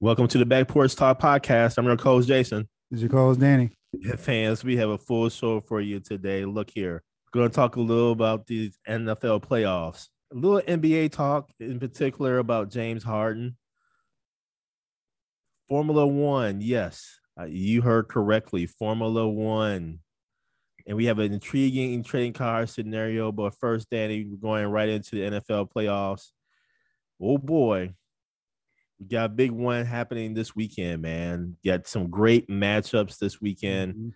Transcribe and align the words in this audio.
Welcome 0.00 0.28
to 0.28 0.38
the 0.38 0.46
Back 0.46 0.68
Porch 0.68 0.94
Talk 0.94 1.18
podcast. 1.18 1.76
I'm 1.76 1.84
your 1.84 1.96
co-host 1.96 2.28
Jason. 2.28 2.68
This 2.88 2.98
is 2.98 3.02
your 3.02 3.10
co-host 3.10 3.40
Danny. 3.40 3.72
Fans, 4.16 4.62
we 4.62 4.76
have 4.76 4.90
a 4.90 4.96
full 4.96 5.28
show 5.28 5.60
for 5.60 5.80
you 5.80 5.98
today. 5.98 6.44
Look 6.44 6.70
here. 6.72 7.02
We're 7.34 7.40
going 7.40 7.50
to 7.50 7.54
talk 7.56 7.74
a 7.74 7.80
little 7.80 8.12
about 8.12 8.46
these 8.46 8.78
NFL 8.88 9.42
playoffs. 9.42 10.06
A 10.32 10.36
little 10.36 10.60
NBA 10.60 11.10
talk, 11.10 11.50
in 11.58 11.80
particular 11.80 12.38
about 12.38 12.70
James 12.70 13.02
Harden. 13.02 13.56
Formula 15.68 16.06
One, 16.06 16.60
yes, 16.60 17.18
uh, 17.36 17.46
you 17.46 17.82
heard 17.82 18.06
correctly. 18.06 18.66
Formula 18.66 19.28
One. 19.28 19.98
And 20.86 20.96
we 20.96 21.06
have 21.06 21.18
an 21.18 21.32
intriguing 21.32 22.04
trading 22.04 22.34
card 22.34 22.70
scenario. 22.70 23.32
But 23.32 23.56
first, 23.56 23.90
Danny, 23.90 24.24
we're 24.30 24.36
going 24.36 24.66
right 24.68 24.90
into 24.90 25.16
the 25.16 25.22
NFL 25.22 25.72
playoffs. 25.72 26.28
Oh 27.20 27.36
boy, 27.36 27.94
we 29.00 29.06
got 29.06 29.26
a 29.26 29.28
big 29.28 29.52
one 29.52 29.84
happening 29.84 30.34
this 30.34 30.56
weekend, 30.56 31.02
man. 31.02 31.56
Got 31.64 31.86
some 31.86 32.10
great 32.10 32.48
matchups 32.48 33.18
this 33.18 33.40
weekend, 33.40 33.94
mm-hmm. 33.94 34.08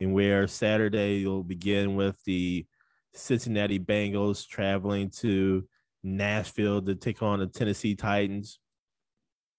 and 0.00 0.14
where 0.14 0.46
Saturday 0.46 1.18
you'll 1.18 1.44
begin 1.44 1.94
with 1.94 2.16
the 2.24 2.66
Cincinnati 3.14 3.78
Bengals 3.78 4.46
traveling 4.48 5.10
to 5.18 5.66
Nashville 6.02 6.80
to 6.82 6.94
take 6.94 7.22
on 7.22 7.40
the 7.40 7.46
Tennessee 7.46 7.94
Titans. 7.94 8.58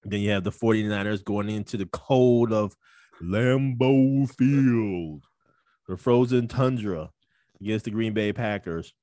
Then 0.04 0.22
you 0.22 0.32
have 0.32 0.44
the 0.44 0.52
49ers 0.52 1.24
going 1.24 1.50
into 1.50 1.78
the 1.78 1.86
cold 1.86 2.52
of 2.52 2.76
Lambeau 3.22 4.28
Field, 4.36 5.24
the 5.88 5.96
frozen 5.96 6.48
tundra 6.48 7.12
against 7.60 7.86
the 7.86 7.92
Green 7.92 8.14
Bay 8.14 8.34
Packers. 8.34 8.94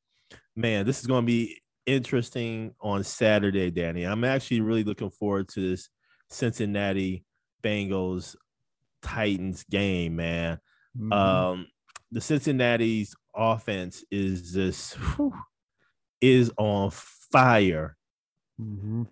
Man, 0.57 0.87
this 0.87 1.01
is 1.01 1.07
going 1.07 1.23
to 1.23 1.27
be 1.27 1.61
interesting 1.89 2.75
on 2.81 3.03
Saturday, 3.03 3.71
Danny. 3.71 4.05
I'm 4.05 4.25
actually 4.25 4.61
really 4.61 4.85
looking 4.85 5.11
forward 5.11 5.49
to 5.51 5.71
this 5.71 5.89
Cincinnati 6.29 7.25
Bengals 7.65 8.37
Titans 9.03 9.65
game, 9.65 10.17
man. 10.17 10.61
Mm-hmm. 10.97 11.13
Um, 11.13 11.67
the 12.13 12.21
Cincinnati's 12.21 13.17
offense 13.35 14.05
is 14.11 14.53
just 14.53 14.95
whew, 14.95 15.35
is 16.21 16.53
on 16.59 16.91
fire. 16.93 17.97
Mm-hmm. 18.61 19.05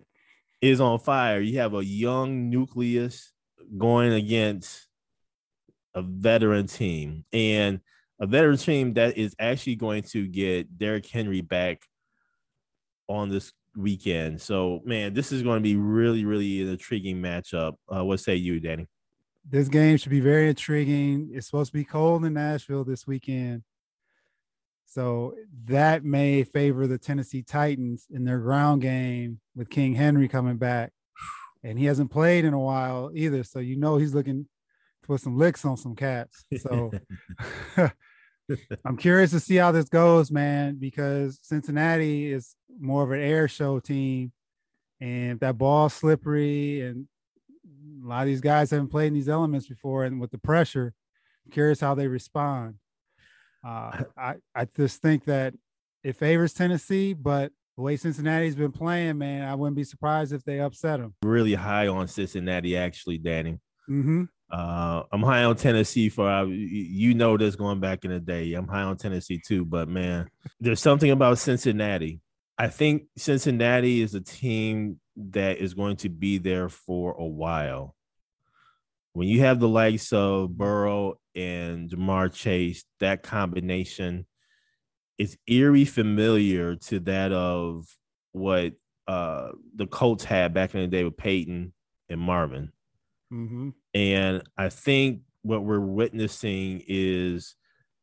Is 0.61 0.81
on 0.81 0.99
fire. 0.99 1.39
You 1.39 1.59
have 1.59 1.73
a 1.73 1.85
young 1.85 2.49
nucleus 2.49 3.31
going 3.77 4.13
against 4.13 4.87
a 5.93 6.01
veteran 6.01 6.67
team, 6.67 7.25
and 7.33 7.79
a 8.19 8.27
veteran 8.27 8.57
team 8.57 8.93
that 8.95 9.17
is 9.17 9.35
actually 9.39 9.75
going 9.75 10.03
to 10.03 10.27
get 10.27 10.77
Derrick 10.77 11.07
Henry 11.07 11.41
back 11.41 11.81
on 13.07 13.29
this 13.29 13.53
weekend. 13.75 14.41
So, 14.41 14.81
man, 14.85 15.13
this 15.13 15.31
is 15.31 15.43
going 15.43 15.57
to 15.57 15.63
be 15.63 15.75
really, 15.75 16.25
really 16.25 16.61
an 16.61 16.69
intriguing 16.69 17.21
matchup. 17.21 17.75
Uh, 17.93 18.03
what 18.03 18.19
say 18.19 18.35
you, 18.35 18.59
Danny? 18.59 18.87
This 19.49 19.69
game 19.69 19.97
should 19.97 20.09
be 20.09 20.19
very 20.19 20.49
intriguing. 20.49 21.29
It's 21.33 21.47
supposed 21.47 21.71
to 21.71 21.77
be 21.77 21.85
cold 21.85 22.25
in 22.25 22.33
Nashville 22.33 22.83
this 22.83 23.07
weekend. 23.07 23.63
So 24.85 25.35
that 25.65 26.03
may 26.03 26.43
favor 26.43 26.87
the 26.87 26.97
Tennessee 26.97 27.43
Titans 27.43 28.07
in 28.09 28.25
their 28.25 28.39
ground 28.39 28.81
game 28.81 29.39
with 29.55 29.69
King 29.69 29.93
Henry 29.93 30.27
coming 30.27 30.57
back. 30.57 30.91
And 31.63 31.77
he 31.77 31.85
hasn't 31.85 32.11
played 32.11 32.45
in 32.45 32.53
a 32.53 32.59
while 32.59 33.11
either. 33.13 33.43
So 33.43 33.59
you 33.59 33.75
know 33.75 33.97
he's 33.97 34.13
looking 34.13 34.47
to 35.03 35.07
put 35.07 35.21
some 35.21 35.37
licks 35.37 35.65
on 35.65 35.77
some 35.77 35.95
cats. 35.95 36.45
So 36.59 36.91
I'm 38.85 38.97
curious 38.97 39.31
to 39.31 39.39
see 39.39 39.55
how 39.55 39.71
this 39.71 39.89
goes, 39.89 40.31
man, 40.31 40.77
because 40.79 41.39
Cincinnati 41.41 42.31
is 42.31 42.55
more 42.79 43.03
of 43.03 43.11
an 43.11 43.21
air 43.21 43.47
show 43.47 43.79
team, 43.79 44.31
and 44.99 45.39
that 45.39 45.57
ball 45.57 45.89
slippery, 45.89 46.81
and 46.81 47.07
a 48.03 48.07
lot 48.07 48.21
of 48.21 48.27
these 48.27 48.41
guys 48.41 48.71
haven't 48.71 48.89
played 48.89 49.07
in 49.07 49.13
these 49.13 49.29
elements 49.29 49.67
before, 49.67 50.05
and 50.05 50.19
with 50.19 50.31
the 50.31 50.37
pressure, 50.37 50.93
I'm 51.45 51.51
curious 51.51 51.79
how 51.79 51.95
they 51.95 52.07
respond. 52.07 52.75
Uh, 53.65 54.03
I 54.17 54.35
I 54.55 54.65
just 54.75 55.01
think 55.01 55.25
that 55.25 55.53
it 56.03 56.15
favors 56.15 56.53
Tennessee, 56.53 57.13
but 57.13 57.51
the 57.75 57.83
way 57.83 57.95
Cincinnati's 57.95 58.55
been 58.55 58.71
playing, 58.71 59.19
man, 59.19 59.47
I 59.47 59.53
wouldn't 59.55 59.75
be 59.75 59.83
surprised 59.83 60.33
if 60.33 60.43
they 60.43 60.59
upset 60.59 60.99
them. 60.99 61.13
Really 61.21 61.53
high 61.53 61.87
on 61.87 62.07
Cincinnati, 62.07 62.75
actually, 62.75 63.19
Danny. 63.19 63.59
Mm-hmm. 63.89 64.23
Uh, 64.49 65.03
I'm 65.11 65.23
high 65.23 65.43
on 65.43 65.57
Tennessee 65.57 66.09
for 66.09 66.29
uh, 66.29 66.45
you 66.45 67.13
know 67.13 67.37
this 67.37 67.55
going 67.55 67.79
back 67.79 68.05
in 68.05 68.11
the 68.11 68.19
day. 68.19 68.53
I'm 68.53 68.67
high 68.67 68.83
on 68.83 68.97
Tennessee 68.97 69.41
too, 69.45 69.65
but 69.65 69.89
man, 69.89 70.29
there's 70.59 70.79
something 70.79 71.11
about 71.11 71.39
Cincinnati. 71.39 72.21
I 72.57 72.69
think 72.69 73.03
Cincinnati 73.17 74.01
is 74.01 74.15
a 74.15 74.21
team 74.21 74.99
that 75.17 75.57
is 75.57 75.73
going 75.73 75.97
to 75.97 76.09
be 76.09 76.37
there 76.37 76.69
for 76.69 77.13
a 77.13 77.25
while. 77.25 77.95
When 79.13 79.27
you 79.27 79.41
have 79.41 79.59
the 79.59 79.67
likes 79.67 80.13
of 80.13 80.55
Burrow 80.55 81.19
and 81.35 81.89
Ja'Marr 81.89 82.33
Chase, 82.33 82.85
that 82.99 83.23
combination 83.23 84.27
is 85.17 85.37
eerie 85.47 85.85
familiar 85.85 86.75
to 86.75 86.99
that 87.01 87.31
of 87.31 87.85
what 88.31 88.73
uh, 89.07 89.49
the 89.75 89.87
Colts 89.87 90.23
had 90.23 90.53
back 90.53 90.73
in 90.73 90.81
the 90.81 90.87
day 90.87 91.03
with 91.03 91.17
Peyton 91.17 91.73
and 92.09 92.21
Marvin. 92.21 92.71
Mm-hmm. 93.31 93.69
And 93.93 94.43
I 94.57 94.69
think 94.69 95.21
what 95.41 95.63
we're 95.63 95.79
witnessing 95.79 96.83
is 96.87 97.55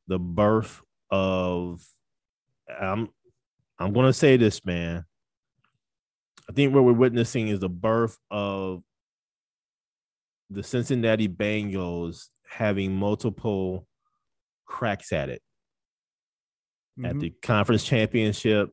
the 0.06 0.18
birth 0.18 0.82
of 1.10 1.84
I'm 2.68 3.08
I'm 3.78 3.92
gonna 3.92 4.12
say 4.12 4.36
this, 4.36 4.64
man. 4.64 5.04
I 6.48 6.52
think 6.52 6.74
what 6.74 6.84
we're 6.84 6.92
witnessing 6.92 7.48
is 7.48 7.60
the 7.60 7.68
birth 7.68 8.18
of 8.30 8.82
the 10.50 10.62
Cincinnati 10.62 11.28
Bengals 11.28 12.28
having 12.48 12.94
multiple 12.94 13.86
cracks 14.66 15.12
at 15.12 15.30
it. 15.30 15.42
Mm-hmm. 16.98 17.06
At 17.06 17.20
the 17.20 17.30
conference 17.42 17.82
championship, 17.84 18.70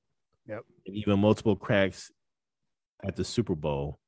yep. 0.47 0.61
and 0.85 0.95
even 0.95 1.19
multiple 1.19 1.55
cracks 1.55 2.11
at 3.03 3.15
the 3.15 3.23
Super 3.23 3.55
Bowl. 3.55 4.00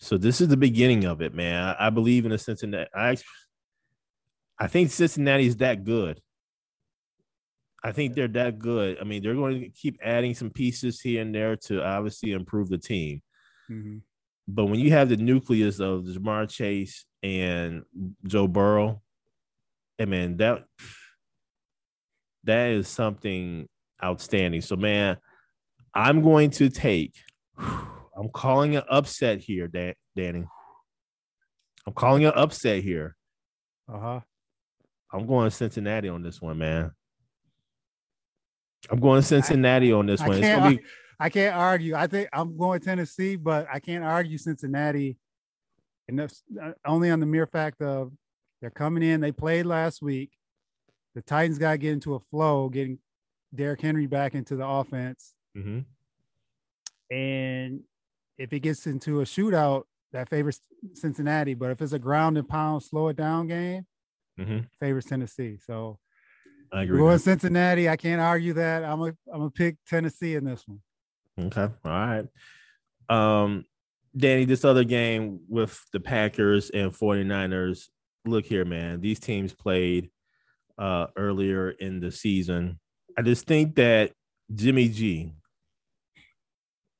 So 0.00 0.16
this 0.16 0.40
is 0.40 0.48
the 0.48 0.56
beginning 0.56 1.04
of 1.04 1.20
it, 1.20 1.34
man. 1.34 1.62
I, 1.62 1.86
I 1.86 1.90
believe 1.90 2.24
in 2.24 2.32
a 2.32 2.38
Cincinnati. 2.38 2.88
I 2.94 3.16
I 4.58 4.66
think 4.66 4.90
Cincinnati 4.90 5.46
is 5.46 5.56
that 5.58 5.84
good. 5.84 6.20
I 7.82 7.92
think 7.92 8.14
they're 8.14 8.28
that 8.28 8.58
good. 8.58 8.98
I 9.00 9.04
mean, 9.04 9.22
they're 9.22 9.34
going 9.34 9.60
to 9.60 9.68
keep 9.68 9.98
adding 10.02 10.34
some 10.34 10.50
pieces 10.50 11.00
here 11.00 11.22
and 11.22 11.32
there 11.32 11.56
to 11.56 11.84
obviously 11.84 12.32
improve 12.32 12.68
the 12.68 12.78
team. 12.78 13.22
Mm-hmm. 13.70 13.98
But 14.48 14.66
when 14.66 14.80
you 14.80 14.90
have 14.90 15.08
the 15.08 15.16
nucleus 15.16 15.78
of 15.78 16.02
Ja'Marr 16.02 16.48
Chase 16.48 17.04
and 17.22 17.82
Joe 18.26 18.48
Burrow, 18.48 19.02
I 20.00 20.06
mean 20.06 20.38
that 20.38 20.64
that 22.44 22.70
is 22.70 22.88
something 22.88 23.68
outstanding. 24.02 24.62
So, 24.62 24.76
man, 24.76 25.18
I'm 25.94 26.22
going 26.22 26.50
to 26.50 26.68
take. 26.70 27.14
I'm 28.18 28.28
calling 28.30 28.76
an 28.76 28.82
upset 28.90 29.40
here, 29.40 29.68
Dan- 29.68 29.94
Danny. 30.16 30.44
I'm 31.86 31.92
calling 31.92 32.24
an 32.24 32.32
upset 32.34 32.82
here. 32.82 33.16
Uh 33.92 33.98
huh. 33.98 34.20
I'm 35.12 35.26
going 35.26 35.48
to 35.48 35.50
Cincinnati 35.54 36.08
on 36.08 36.22
this 36.22 36.42
one, 36.42 36.58
man. 36.58 36.90
I'm 38.90 39.00
going 39.00 39.22
to 39.22 39.26
Cincinnati 39.26 39.92
I, 39.92 39.96
on 39.96 40.06
this 40.06 40.20
I 40.20 40.28
one. 40.28 40.40
Can't, 40.40 40.78
be... 40.78 40.84
I 41.18 41.30
can't 41.30 41.56
argue. 41.56 41.94
I 41.94 42.06
think 42.06 42.28
I'm 42.32 42.58
going 42.58 42.80
Tennessee, 42.80 43.36
but 43.36 43.66
I 43.72 43.80
can't 43.80 44.04
argue 44.04 44.36
Cincinnati. 44.36 45.16
And 46.08 46.18
that's 46.18 46.42
uh, 46.62 46.72
only 46.86 47.10
on 47.10 47.20
the 47.20 47.26
mere 47.26 47.46
fact 47.46 47.80
of 47.80 48.12
they're 48.60 48.70
coming 48.70 49.02
in. 49.02 49.20
They 49.20 49.32
played 49.32 49.66
last 49.66 50.02
week. 50.02 50.30
The 51.14 51.22
Titans 51.22 51.58
got 51.58 51.72
to 51.72 51.78
get 51.78 51.92
into 51.92 52.14
a 52.14 52.20
flow, 52.20 52.68
getting 52.68 52.98
Derrick 53.54 53.80
Henry 53.80 54.06
back 54.06 54.34
into 54.34 54.56
the 54.56 54.66
offense. 54.66 55.34
Mm-hmm. 55.56 55.80
And 57.16 57.80
if 58.38 58.52
it 58.52 58.60
gets 58.60 58.86
into 58.86 59.20
a 59.20 59.24
shootout, 59.24 59.82
that 60.12 60.28
favors 60.28 60.60
Cincinnati. 60.94 61.54
But 61.54 61.70
if 61.70 61.82
it's 61.82 61.92
a 61.92 61.98
ground 61.98 62.38
and 62.38 62.48
pound, 62.48 62.82
slow 62.82 63.08
it 63.08 63.16
down 63.16 63.48
game, 63.48 63.86
mm-hmm. 64.38 64.60
favors 64.80 65.04
Tennessee. 65.04 65.58
So 65.64 65.98
I 66.72 66.82
agree. 66.82 66.98
Going 66.98 67.18
Cincinnati, 67.18 67.88
I 67.88 67.96
can't 67.96 68.20
argue 68.20 68.54
that. 68.54 68.84
I'm 68.84 69.00
a 69.02 69.06
I'm 69.32 69.38
gonna 69.38 69.50
pick 69.50 69.76
Tennessee 69.86 70.34
in 70.34 70.44
this 70.44 70.64
one. 70.66 70.80
Okay. 71.46 71.68
All 71.84 71.90
right. 71.90 72.26
Um, 73.08 73.64
Danny, 74.16 74.44
this 74.44 74.64
other 74.64 74.84
game 74.84 75.40
with 75.48 75.80
the 75.92 76.00
Packers 76.00 76.70
and 76.70 76.92
49ers, 76.92 77.88
look 78.26 78.44
here, 78.44 78.64
man. 78.64 79.00
These 79.00 79.20
teams 79.20 79.52
played 79.52 80.10
uh, 80.78 81.06
earlier 81.16 81.70
in 81.70 82.00
the 82.00 82.10
season. 82.10 82.80
I 83.16 83.22
just 83.22 83.46
think 83.46 83.76
that 83.76 84.12
Jimmy 84.54 84.88
G 84.88 85.32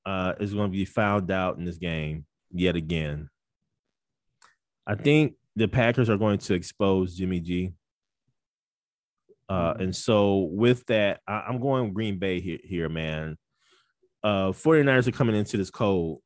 uh, 0.08 0.32
is 0.40 0.55
going 0.55 0.72
to 0.72 0.76
be 0.76 0.87
found 0.87 1.31
out 1.31 1.58
in 1.58 1.66
this 1.66 1.76
game 1.76 2.25
yet 2.50 2.76
again. 2.76 3.28
I 4.87 4.94
think 4.94 5.34
the 5.55 5.69
Packers 5.69 6.08
are 6.08 6.16
going 6.16 6.38
to 6.38 6.55
expose 6.55 7.14
Jimmy 7.14 7.40
G. 7.40 7.75
Uh, 9.50 9.75
and 9.78 9.94
so 9.94 10.49
with 10.50 10.87
that, 10.87 11.20
I, 11.28 11.44
am 11.50 11.60
going 11.60 11.93
Green 11.93 12.19
Bay 12.19 12.40
here, 12.40 12.58
here, 12.64 12.88
man. 12.88 13.37
Uh, 14.25 14.52
49ers 14.52 15.08
are 15.08 15.12
coming 15.12 15.37
into 15.37 15.58
this 15.58 15.70
cold. 15.70 16.20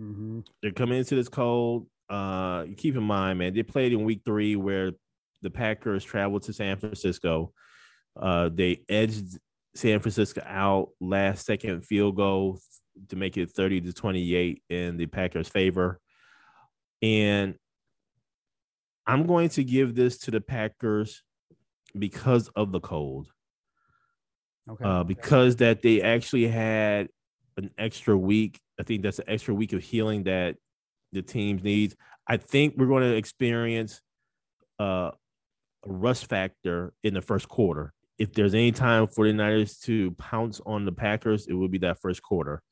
Mm-hmm. 0.00 0.40
They're 0.62 0.72
coming 0.72 0.98
into 0.98 1.16
this 1.16 1.28
cold. 1.28 1.86
Uh, 2.08 2.64
keep 2.78 2.96
in 2.96 3.02
mind, 3.02 3.40
man, 3.40 3.52
they 3.52 3.62
played 3.62 3.92
in 3.92 4.04
week 4.04 4.22
three 4.24 4.56
where 4.56 4.92
the 5.42 5.50
Packers 5.50 6.02
traveled 6.02 6.44
to 6.44 6.54
San 6.54 6.78
Francisco. 6.78 7.52
Uh, 8.18 8.48
they 8.50 8.84
edged 8.88 9.38
San 9.74 10.00
Francisco 10.00 10.42
out 10.46 10.90
last 11.00 11.46
second 11.46 11.84
field 11.84 12.16
goal 12.16 12.60
to 13.08 13.16
make 13.16 13.36
it 13.36 13.50
30 13.50 13.82
to 13.82 13.92
28 13.92 14.62
in 14.68 14.96
the 14.96 15.06
Packers' 15.06 15.48
favor. 15.48 16.00
And 17.02 17.56
I'm 19.06 19.26
going 19.26 19.48
to 19.50 19.64
give 19.64 19.94
this 19.94 20.18
to 20.18 20.30
the 20.30 20.40
Packers 20.40 21.22
because 21.98 22.48
of 22.48 22.72
the 22.72 22.80
cold. 22.80 23.28
Okay. 24.68 24.84
Uh, 24.84 25.04
because 25.04 25.56
that 25.56 25.82
they 25.82 26.00
actually 26.00 26.46
had 26.46 27.08
an 27.56 27.70
extra 27.76 28.16
week. 28.16 28.60
I 28.80 28.82
think 28.82 29.02
that's 29.02 29.18
an 29.18 29.28
extra 29.28 29.54
week 29.54 29.72
of 29.72 29.82
healing 29.82 30.24
that 30.24 30.56
the 31.12 31.22
teams 31.22 31.62
needs. 31.62 31.94
I 32.26 32.38
think 32.38 32.74
we're 32.76 32.86
going 32.86 33.02
to 33.02 33.16
experience 33.16 34.00
uh, 34.80 35.10
a 35.84 35.92
rust 35.92 36.26
factor 36.26 36.92
in 37.02 37.14
the 37.14 37.22
first 37.22 37.48
quarter. 37.48 37.93
If 38.18 38.32
there's 38.32 38.54
any 38.54 38.72
time 38.72 39.08
for 39.08 39.26
the 39.26 39.32
Niners 39.32 39.78
to 39.80 40.12
pounce 40.12 40.60
on 40.64 40.84
the 40.84 40.92
Packers, 40.92 41.46
it 41.46 41.54
would 41.54 41.70
be 41.70 41.78
that 41.78 42.00
first 42.00 42.22
quarter. 42.22 42.62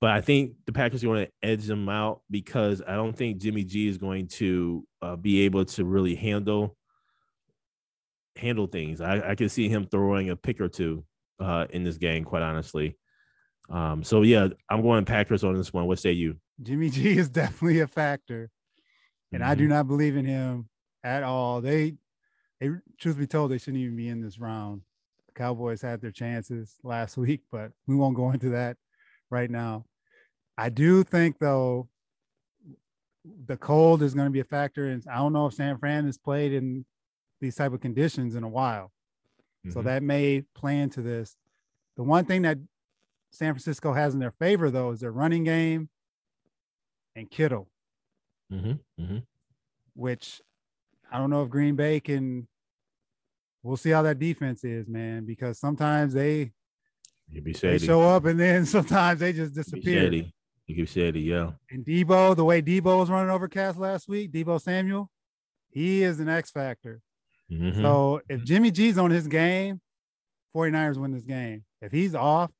But 0.00 0.10
I 0.10 0.20
think 0.20 0.54
the 0.66 0.72
Packers 0.72 1.04
are 1.04 1.06
going 1.06 1.26
to 1.26 1.32
edge 1.42 1.64
them 1.64 1.88
out 1.88 2.22
because 2.30 2.82
I 2.86 2.94
don't 2.94 3.16
think 3.16 3.38
Jimmy 3.40 3.62
G 3.62 3.86
is 3.86 3.98
going 3.98 4.26
to 4.28 4.84
uh, 5.00 5.16
be 5.16 5.42
able 5.42 5.64
to 5.64 5.84
really 5.84 6.14
handle 6.14 6.76
handle 8.36 8.66
things. 8.66 9.00
I, 9.00 9.30
I 9.30 9.34
can 9.34 9.48
see 9.48 9.68
him 9.68 9.86
throwing 9.86 10.30
a 10.30 10.36
pick 10.36 10.60
or 10.60 10.68
two 10.68 11.04
uh, 11.38 11.66
in 11.70 11.84
this 11.84 11.98
game, 11.98 12.24
quite 12.24 12.42
honestly. 12.42 12.96
Um, 13.70 14.02
so 14.02 14.22
yeah, 14.22 14.48
I'm 14.68 14.82
going 14.82 15.04
Packers 15.04 15.44
on 15.44 15.54
this 15.54 15.72
one. 15.72 15.86
What 15.86 15.98
say 15.98 16.12
you? 16.12 16.36
Jimmy 16.60 16.90
G 16.90 17.16
is 17.18 17.28
definitely 17.30 17.80
a 17.80 17.86
factor, 17.86 18.50
and 19.32 19.42
mm-hmm. 19.42 19.50
I 19.50 19.54
do 19.54 19.64
mm-hmm. 19.64 19.72
not 19.72 19.88
believe 19.88 20.16
in 20.16 20.24
him 20.24 20.68
at 21.04 21.22
all. 21.22 21.60
They, 21.60 21.94
they, 22.62 22.70
truth 22.96 23.18
be 23.18 23.26
told, 23.26 23.50
they 23.50 23.58
shouldn't 23.58 23.82
even 23.82 23.96
be 23.96 24.08
in 24.08 24.20
this 24.20 24.38
round. 24.38 24.82
The 25.26 25.32
Cowboys 25.32 25.82
had 25.82 26.00
their 26.00 26.12
chances 26.12 26.76
last 26.84 27.16
week, 27.16 27.40
but 27.50 27.72
we 27.86 27.96
won't 27.96 28.16
go 28.16 28.30
into 28.30 28.50
that 28.50 28.76
right 29.30 29.50
now. 29.50 29.84
I 30.56 30.68
do 30.68 31.02
think 31.02 31.38
though 31.38 31.88
the 33.46 33.56
cold 33.56 34.02
is 34.02 34.14
going 34.14 34.26
to 34.26 34.32
be 34.32 34.40
a 34.40 34.44
factor, 34.44 34.88
and 34.88 35.02
I 35.10 35.16
don't 35.16 35.32
know 35.32 35.46
if 35.46 35.54
San 35.54 35.76
Fran 35.78 36.06
has 36.06 36.18
played 36.18 36.52
in 36.52 36.84
these 37.40 37.56
type 37.56 37.72
of 37.72 37.80
conditions 37.80 38.36
in 38.36 38.44
a 38.44 38.48
while, 38.48 38.92
mm-hmm. 39.66 39.72
so 39.72 39.82
that 39.82 40.02
may 40.02 40.44
play 40.54 40.78
into 40.78 41.02
this. 41.02 41.36
The 41.96 42.04
one 42.04 42.26
thing 42.26 42.42
that 42.42 42.58
San 43.30 43.54
Francisco 43.54 43.92
has 43.92 44.14
in 44.14 44.20
their 44.20 44.32
favor 44.32 44.70
though 44.70 44.90
is 44.90 45.00
their 45.00 45.10
running 45.10 45.42
game 45.42 45.88
and 47.16 47.30
Kittle, 47.30 47.68
mm-hmm. 48.52 49.02
Mm-hmm. 49.02 49.18
which 49.94 50.40
I 51.10 51.18
don't 51.18 51.30
know 51.30 51.42
if 51.42 51.50
Green 51.50 51.76
Bay 51.76 52.00
can. 52.00 52.46
We'll 53.62 53.76
see 53.76 53.90
how 53.90 54.02
that 54.02 54.18
defense 54.18 54.64
is, 54.64 54.88
man, 54.88 55.24
because 55.24 55.58
sometimes 55.58 56.14
they 56.14 56.52
you 57.30 57.40
they 57.40 57.78
show 57.78 58.02
up 58.02 58.24
and 58.24 58.38
then 58.38 58.66
sometimes 58.66 59.20
they 59.20 59.32
just 59.32 59.54
disappear. 59.54 60.12
You 60.66 60.76
keep 60.76 60.88
saying 60.88 61.16
yeah. 61.16 61.52
And 61.70 61.84
Debo, 61.84 62.36
the 62.36 62.44
way 62.44 62.62
Debo 62.62 62.98
was 62.98 63.10
running 63.10 63.30
over 63.30 63.48
Cast 63.48 63.78
last 63.78 64.08
week, 64.08 64.32
Debo 64.32 64.60
Samuel, 64.60 65.10
he 65.70 66.02
is 66.02 66.20
an 66.20 66.28
X 66.28 66.50
factor. 66.50 67.00
Mm-hmm. 67.50 67.82
So 67.82 68.20
if 68.28 68.44
Jimmy 68.44 68.70
G's 68.70 68.98
on 68.98 69.10
his 69.10 69.26
game, 69.26 69.80
49ers 70.54 70.96
win 70.96 71.12
this 71.12 71.24
game. 71.24 71.64
If 71.80 71.92
he's 71.92 72.14
off, 72.14 72.50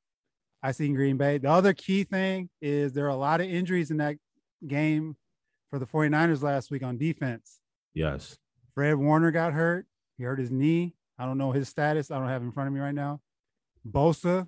I 0.61 0.71
see 0.71 0.89
Green 0.89 1.17
Bay. 1.17 1.37
The 1.37 1.49
other 1.49 1.73
key 1.73 2.03
thing 2.03 2.49
is 2.61 2.93
there 2.93 3.05
are 3.05 3.09
a 3.09 3.15
lot 3.15 3.41
of 3.41 3.47
injuries 3.47 3.91
in 3.91 3.97
that 3.97 4.15
game 4.65 5.15
for 5.69 5.79
the 5.79 5.85
49ers 5.85 6.41
last 6.41 6.71
week 6.71 6.83
on 6.83 6.97
defense. 6.97 7.59
Yes. 7.93 8.37
Fred 8.75 8.95
Warner 8.95 9.31
got 9.31 9.53
hurt. 9.53 9.85
He 10.23 10.25
hurt 10.25 10.39
his 10.39 10.51
knee. 10.51 10.95
I 11.19 11.25
don't 11.25 11.37
know 11.37 11.51
his 11.51 11.67
status. 11.67 12.09
I 12.09 12.17
don't 12.17 12.29
have 12.29 12.43
in 12.43 12.53
front 12.53 12.67
of 12.67 12.73
me 12.73 12.79
right 12.79 12.95
now. 12.95 13.19
Bosa 13.85 14.47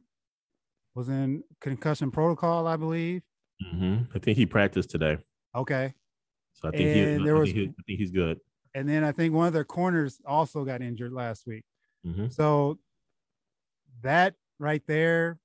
was 0.95 1.09
in 1.09 1.43
concussion 1.59 2.11
protocol, 2.11 2.65
I 2.65 2.77
believe. 2.77 3.23
Mm-hmm. 3.61 4.03
I 4.15 4.19
think 4.19 4.37
he 4.37 4.45
practiced 4.45 4.89
today. 4.89 5.17
Okay. 5.53 5.93
So 6.53 6.69
I 6.69 6.71
think, 6.71 6.95
he, 6.95 7.23
there 7.25 7.35
I 7.35 7.39
was, 7.39 7.49
think 7.49 7.57
he, 7.57 7.67
I 7.67 7.83
think 7.85 7.99
he's 7.99 8.11
good. 8.11 8.39
And 8.73 8.87
then 8.87 9.03
I 9.03 9.11
think 9.11 9.33
one 9.33 9.47
of 9.47 9.53
their 9.53 9.65
corners 9.65 10.21
also 10.25 10.63
got 10.63 10.81
injured 10.81 11.11
last 11.11 11.45
week. 11.45 11.65
Mm-hmm. 12.07 12.29
So 12.29 12.79
that 14.01 14.35
right 14.57 14.81
there 14.87 15.39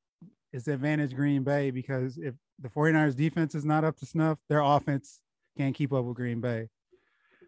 is 0.52 0.66
the 0.66 0.74
advantage 0.74 1.12
Green 1.12 1.42
Bay 1.42 1.72
because 1.72 2.18
if 2.18 2.36
the 2.60 2.68
49ers 2.68 3.16
defense 3.16 3.56
is 3.56 3.64
not 3.64 3.82
up 3.82 3.96
to 3.96 4.06
snuff, 4.06 4.38
their 4.48 4.60
offense 4.60 5.22
can't 5.58 5.74
keep 5.74 5.92
up 5.92 6.04
with 6.04 6.16
Green 6.16 6.40
Bay. 6.40 6.68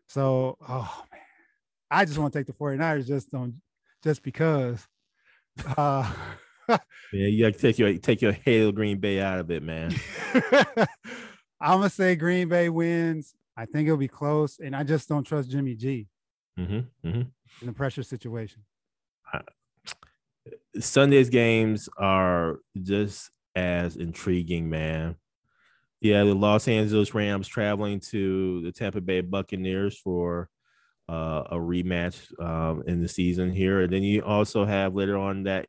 So, 0.08 0.58
oh 0.68 1.04
I 1.92 2.06
just 2.06 2.18
want 2.18 2.32
to 2.32 2.38
take 2.38 2.46
the 2.46 2.54
49ers 2.54 3.06
just 3.06 3.34
on 3.34 3.60
just 4.02 4.22
because. 4.22 4.86
Uh, 5.76 6.10
yeah, 6.68 6.78
you 7.12 7.44
got 7.44 7.52
to 7.52 7.58
take 7.58 7.78
your 7.78 7.98
take 7.98 8.22
your 8.22 8.32
hail 8.32 8.72
Green 8.72 8.98
Bay 8.98 9.20
out 9.20 9.38
of 9.38 9.50
it, 9.50 9.62
man. 9.62 9.94
I'm 11.60 11.78
gonna 11.78 11.90
say 11.90 12.16
Green 12.16 12.48
Bay 12.48 12.70
wins. 12.70 13.34
I 13.56 13.66
think 13.66 13.86
it'll 13.86 13.98
be 13.98 14.08
close, 14.08 14.58
and 14.58 14.74
I 14.74 14.82
just 14.82 15.06
don't 15.08 15.24
trust 15.24 15.50
Jimmy 15.50 15.74
G 15.74 16.08
mm-hmm, 16.58 17.06
mm-hmm. 17.06 17.20
in 17.20 17.66
the 17.66 17.72
pressure 17.72 18.02
situation. 18.02 18.62
Sunday's 20.80 21.28
games 21.28 21.90
are 21.98 22.60
just 22.82 23.30
as 23.54 23.96
intriguing, 23.96 24.70
man. 24.70 25.16
Yeah, 26.00 26.24
the 26.24 26.34
Los 26.34 26.66
Angeles 26.66 27.14
Rams 27.14 27.46
traveling 27.46 28.00
to 28.10 28.62
the 28.62 28.72
Tampa 28.72 29.02
Bay 29.02 29.20
Buccaneers 29.20 29.98
for 29.98 30.48
uh, 31.12 31.44
a 31.50 31.56
rematch 31.56 32.32
um, 32.42 32.82
in 32.86 33.02
the 33.02 33.08
season 33.08 33.52
here. 33.52 33.82
And 33.82 33.92
then 33.92 34.02
you 34.02 34.22
also 34.22 34.64
have 34.64 34.94
later 34.94 35.18
on 35.18 35.42
that 35.42 35.66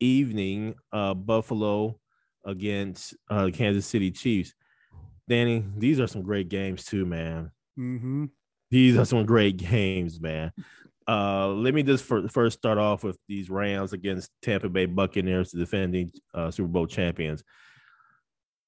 evening, 0.00 0.74
uh, 0.92 1.14
Buffalo 1.14 2.00
against 2.44 3.14
uh, 3.30 3.50
Kansas 3.54 3.86
City 3.86 4.10
Chiefs. 4.10 4.52
Danny, 5.28 5.64
these 5.76 6.00
are 6.00 6.08
some 6.08 6.22
great 6.22 6.48
games 6.48 6.84
too, 6.84 7.06
man. 7.06 7.52
Mm-hmm. 7.78 8.26
These 8.72 8.98
are 8.98 9.04
some 9.04 9.24
great 9.24 9.56
games, 9.58 10.20
man. 10.20 10.50
Uh, 11.06 11.48
let 11.48 11.72
me 11.72 11.84
just 11.84 12.02
for, 12.02 12.28
first 12.28 12.58
start 12.58 12.78
off 12.78 13.04
with 13.04 13.16
these 13.28 13.48
Rams 13.48 13.92
against 13.92 14.30
Tampa 14.42 14.68
Bay 14.68 14.86
Buccaneers, 14.86 15.52
the 15.52 15.60
defending 15.60 16.10
uh, 16.34 16.50
Super 16.50 16.68
Bowl 16.68 16.88
champions. 16.88 17.44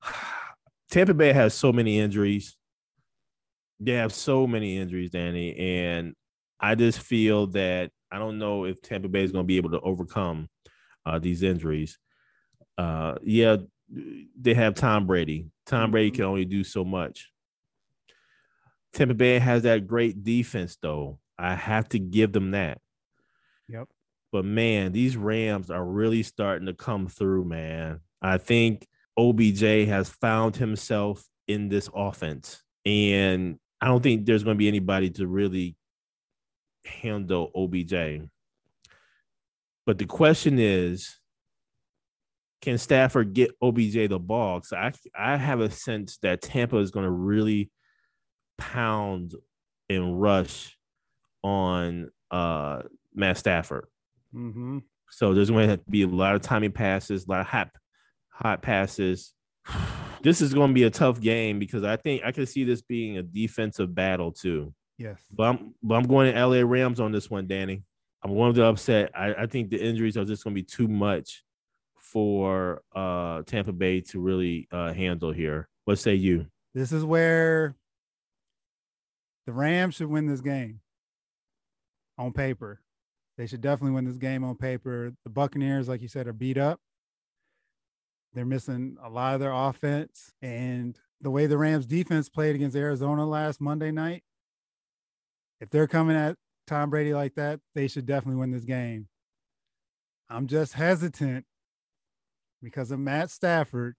Tampa 0.91 1.15
Bay 1.15 1.33
has 1.33 1.53
so 1.53 1.73
many 1.73 1.99
injuries. 1.99 2.57
They 3.81 3.93
have 3.93 4.13
so 4.13 4.47
many 4.47 4.79
injuries, 4.79 5.11
Danny, 5.11 5.57
and 5.57 6.15
I 6.59 6.75
just 6.75 7.01
feel 7.01 7.49
that 7.49 7.91
I 8.11 8.19
don't 8.19 8.39
know 8.39 8.65
if 8.65 8.81
Tampa 8.81 9.09
Bay 9.09 9.23
is 9.23 9.33
going 9.33 9.45
to 9.45 9.47
be 9.47 9.59
able 9.59 9.71
to 9.71 9.81
overcome 9.81 10.49
uh, 11.05 11.19
these 11.19 11.43
injuries. 11.43 11.99
Uh, 12.79 13.17
yeah, 13.23 13.57
they 14.41 14.55
have 14.55 14.75
Tom 14.75 15.07
Brady. 15.07 15.51
Tom 15.67 15.91
Brady 15.91 16.11
mm-hmm. 16.11 16.17
can 16.17 16.25
only 16.25 16.45
do 16.45 16.65
so 16.65 16.85
much. 16.85 17.31
Tampa 18.93 19.15
Bay 19.15 19.39
has 19.39 19.63
that 19.63 19.87
great 19.87 20.25
defense, 20.25 20.79
though. 20.81 21.19
I 21.39 21.55
have 21.55 21.89
to 21.91 21.99
give 21.99 22.33
them 22.33 22.53
that. 22.53 22.81
Yep. 23.69 23.89
But 24.33 24.45
man, 24.45 24.93
these 24.93 25.17
Rams 25.17 25.71
are 25.71 25.85
really 25.85 26.23
starting 26.23 26.67
to 26.67 26.75
come 26.75 27.09
through, 27.09 27.45
man. 27.45 28.01
I 28.23 28.39
think 28.39 28.87
OBJ 29.19 29.87
has 29.89 30.09
found 30.09 30.57
himself 30.57 31.25
in 31.47 31.69
this 31.69 31.89
offense. 31.95 32.63
And 32.85 33.59
I 33.81 33.87
don't 33.87 34.03
think 34.03 34.25
there's 34.25 34.45
going 34.45 34.57
to 34.57 34.59
be 34.59 34.69
anybody 34.69 35.11
to 35.11 35.27
really 35.27 35.77
handle 36.85 37.51
OBJ. 37.55 38.23
But 39.85 39.99
the 39.99 40.07
question 40.07 40.59
is, 40.59 41.17
can 42.63 42.79
Stafford 42.79 43.35
get 43.35 43.53
OBJ 43.63 44.09
the 44.09 44.19
ball? 44.19 44.63
So 44.63 44.77
I 44.77 44.93
I 45.17 45.37
have 45.37 45.61
a 45.61 45.71
sense 45.71 46.19
that 46.23 46.43
Tampa 46.43 46.79
is 46.79 46.91
going 46.91 47.05
to 47.05 47.11
really 47.11 47.71
pound 48.59 49.35
and 49.89 50.21
rush 50.21 50.77
on 51.43 52.11
uh 52.31 52.83
Matt 53.15 53.39
Stafford. 53.39 53.87
Mm-hmm. 54.35 54.79
So 55.11 55.35
there's 55.35 55.51
going 55.51 55.69
to, 55.69 55.77
to 55.77 55.83
be 55.89 56.03
a 56.03 56.09
lot 56.09 56.35
of 56.35 56.43
timing 56.43 56.73
passes, 56.73 57.27
a 57.27 57.31
lot 57.31 57.41
of 57.41 57.47
hot 57.47 57.71
hot 58.31 58.63
passes. 58.63 59.33
This 60.23 60.41
is 60.41 60.55
going 60.55 60.69
to 60.69 60.75
be 60.75 60.85
a 60.85 60.91
tough 60.91 61.21
game 61.21 61.59
because 61.59 61.85
I 61.85 61.97
think 61.97 62.23
I 62.25 62.33
can 62.33 62.47
see 62.47 62.65
this 62.65 62.83
being 62.83 63.19
a 63.19 63.23
defensive 63.23 63.95
battle 63.95 64.33
too. 64.33 64.75
Yes. 64.99 65.21
But 65.31 65.45
I'm 65.45 65.75
but 65.83 65.97
I'm 65.97 66.07
going 66.07 66.33
to 66.33 66.47
LA 66.47 66.63
Rams 66.67 67.01
on 67.01 67.13
this 67.13 67.31
one, 67.31 67.47
Danny. 67.47 67.83
I'm 68.23 68.35
going 68.35 68.55
to 68.55 68.65
upset. 68.65 69.11
I, 69.15 69.35
I 69.35 69.47
think 69.47 69.71
the 69.71 69.79
injuries 69.79 70.17
are 70.17 70.25
just 70.25 70.43
going 70.43 70.55
to 70.55 70.61
be 70.61 70.67
too 70.67 70.89
much 70.89 71.45
for 71.97 72.83
uh 72.95 73.43
Tampa 73.43 73.73
Bay 73.73 74.01
to 74.01 74.21
really 74.21 74.69
uh 74.71 74.93
handle 74.93 75.33
here. 75.33 75.69
What 75.85 75.99
say 75.99 76.15
you? 76.15 76.47
This 76.75 76.93
is 76.93 77.05
where 77.05 77.75
the 79.47 79.53
Rams 79.53 79.97
should 79.97 80.09
win 80.09 80.27
this 80.27 80.41
game 80.41 80.81
on 82.19 82.33
paper. 82.33 82.81
They 83.39 83.47
should 83.47 83.61
definitely 83.61 83.95
win 83.95 84.05
this 84.05 84.17
game 84.17 84.45
on 84.45 84.57
paper. 84.57 85.13
The 85.25 85.31
Buccaneers, 85.31 85.89
like 85.89 86.01
you 86.01 86.09
said, 86.09 86.27
are 86.27 86.33
beat 86.33 86.59
up. 86.59 86.81
They're 88.37 88.45
missing 88.45 88.99
a 89.03 89.09
lot 89.09 89.33
of 89.33 89.41
their 89.41 89.51
offense. 89.51 90.35
And 90.43 90.97
the 91.23 91.31
way 91.31 91.47
the 91.47 91.57
Rams 91.57 91.87
defense 91.87 92.29
played 92.29 92.55
against 92.55 92.77
Arizona 92.77 93.27
last 93.27 93.63
Monday 93.63 93.91
night, 93.91 94.25
if 95.59 95.71
they're 95.71 95.87
coming 95.87 96.17
at 96.17 96.37
Tom 96.67 96.91
Brady 96.91 97.15
like 97.15 97.35
that, 97.37 97.61
they 97.75 97.89
should 97.89 98.05
definitely 98.05 98.39
win 98.39 98.51
this 98.51 98.67
game. 98.67 99.09
I'm 100.29 100.49
just 100.49 100.75
hesitant 100.75 101.47
because 102.63 102.91
of 102.91 102.99
Matt 102.99 103.31
Stafford 103.31 103.95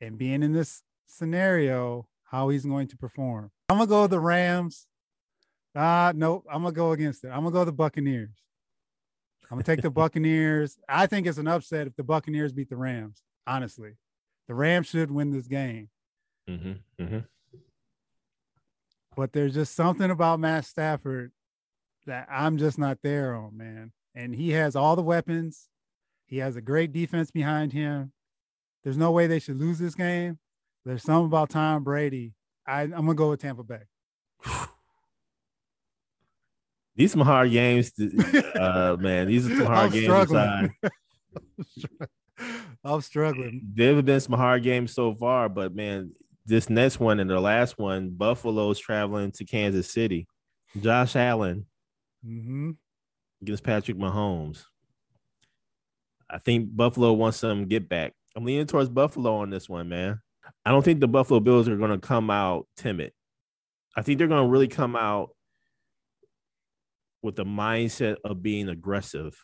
and 0.00 0.18
being 0.18 0.42
in 0.42 0.52
this 0.52 0.82
scenario, 1.06 2.08
how 2.24 2.48
he's 2.48 2.66
going 2.66 2.88
to 2.88 2.96
perform. 2.96 3.52
I'm 3.68 3.78
gonna 3.78 3.88
go 3.88 4.08
the 4.08 4.18
Rams. 4.18 4.88
Ah, 5.76 6.12
nope. 6.12 6.44
I'm 6.50 6.62
gonna 6.62 6.74
go 6.74 6.90
against 6.90 7.22
it. 7.22 7.28
I'm 7.28 7.44
gonna 7.44 7.52
go 7.52 7.64
the 7.64 7.72
Buccaneers. 7.72 8.34
I'm 9.50 9.56
gonna 9.56 9.64
take 9.64 9.82
the 9.82 9.90
Buccaneers. 9.90 10.78
I 10.88 11.06
think 11.06 11.26
it's 11.26 11.38
an 11.38 11.48
upset 11.48 11.86
if 11.86 11.96
the 11.96 12.02
Buccaneers 12.02 12.52
beat 12.52 12.70
the 12.70 12.76
Rams. 12.76 13.22
Honestly, 13.46 13.92
the 14.48 14.54
Rams 14.54 14.88
should 14.88 15.10
win 15.10 15.30
this 15.30 15.46
game. 15.46 15.90
Mm-hmm, 16.48 17.02
mm-hmm. 17.02 17.18
But 19.16 19.32
there's 19.32 19.54
just 19.54 19.74
something 19.74 20.10
about 20.10 20.40
Matt 20.40 20.64
Stafford 20.64 21.32
that 22.06 22.26
I'm 22.30 22.58
just 22.58 22.78
not 22.78 22.98
there 23.02 23.34
on, 23.34 23.56
man. 23.56 23.92
And 24.14 24.34
he 24.34 24.50
has 24.50 24.74
all 24.76 24.96
the 24.96 25.02
weapons. 25.02 25.68
He 26.26 26.38
has 26.38 26.56
a 26.56 26.60
great 26.60 26.92
defense 26.92 27.30
behind 27.30 27.72
him. 27.72 28.12
There's 28.82 28.98
no 28.98 29.12
way 29.12 29.26
they 29.26 29.38
should 29.38 29.60
lose 29.60 29.78
this 29.78 29.94
game. 29.94 30.38
There's 30.84 31.02
something 31.02 31.26
about 31.26 31.50
Tom 31.50 31.84
Brady. 31.84 32.32
I, 32.66 32.82
I'm 32.82 32.90
gonna 32.90 33.14
go 33.14 33.30
with 33.30 33.40
Tampa 33.40 33.62
Bay. 33.62 33.82
These 36.96 37.12
some 37.12 37.22
hard 37.22 37.50
games, 37.50 37.92
to, 37.92 38.52
uh, 38.60 38.96
man. 38.96 39.28
These 39.28 39.50
are 39.50 39.56
some 39.56 39.66
hard 39.66 39.86
I'm 39.86 39.92
games. 39.92 40.04
Struggling. 40.04 40.74
I'm 42.84 43.00
struggling. 43.00 43.62
There 43.74 43.94
have 43.94 44.04
been 44.04 44.20
some 44.20 44.36
hard 44.36 44.62
games 44.62 44.92
so 44.92 45.14
far, 45.14 45.48
but 45.48 45.74
man, 45.74 46.12
this 46.46 46.68
next 46.68 47.00
one 47.00 47.20
and 47.20 47.30
the 47.30 47.40
last 47.40 47.78
one, 47.78 48.10
Buffalo's 48.10 48.78
traveling 48.78 49.32
to 49.32 49.44
Kansas 49.44 49.90
City. 49.90 50.26
Josh 50.80 51.16
Allen 51.16 51.66
mm-hmm. 52.26 52.72
against 53.42 53.62
Patrick 53.62 53.96
Mahomes. 53.96 54.64
I 56.28 56.38
think 56.38 56.74
Buffalo 56.74 57.12
wants 57.12 57.38
some 57.38 57.66
get 57.66 57.88
back. 57.88 58.12
I'm 58.36 58.44
leaning 58.44 58.66
towards 58.66 58.88
Buffalo 58.88 59.36
on 59.36 59.50
this 59.50 59.68
one, 59.68 59.88
man. 59.88 60.20
I 60.64 60.70
don't 60.70 60.84
think 60.84 61.00
the 61.00 61.08
Buffalo 61.08 61.40
Bills 61.40 61.68
are 61.68 61.76
going 61.76 61.92
to 61.92 61.98
come 61.98 62.30
out 62.30 62.66
timid. 62.76 63.12
I 63.96 64.02
think 64.02 64.18
they're 64.18 64.28
going 64.28 64.44
to 64.44 64.50
really 64.50 64.68
come 64.68 64.96
out 64.96 65.30
with 67.24 67.36
the 67.36 67.44
mindset 67.44 68.16
of 68.24 68.42
being 68.42 68.68
aggressive. 68.68 69.34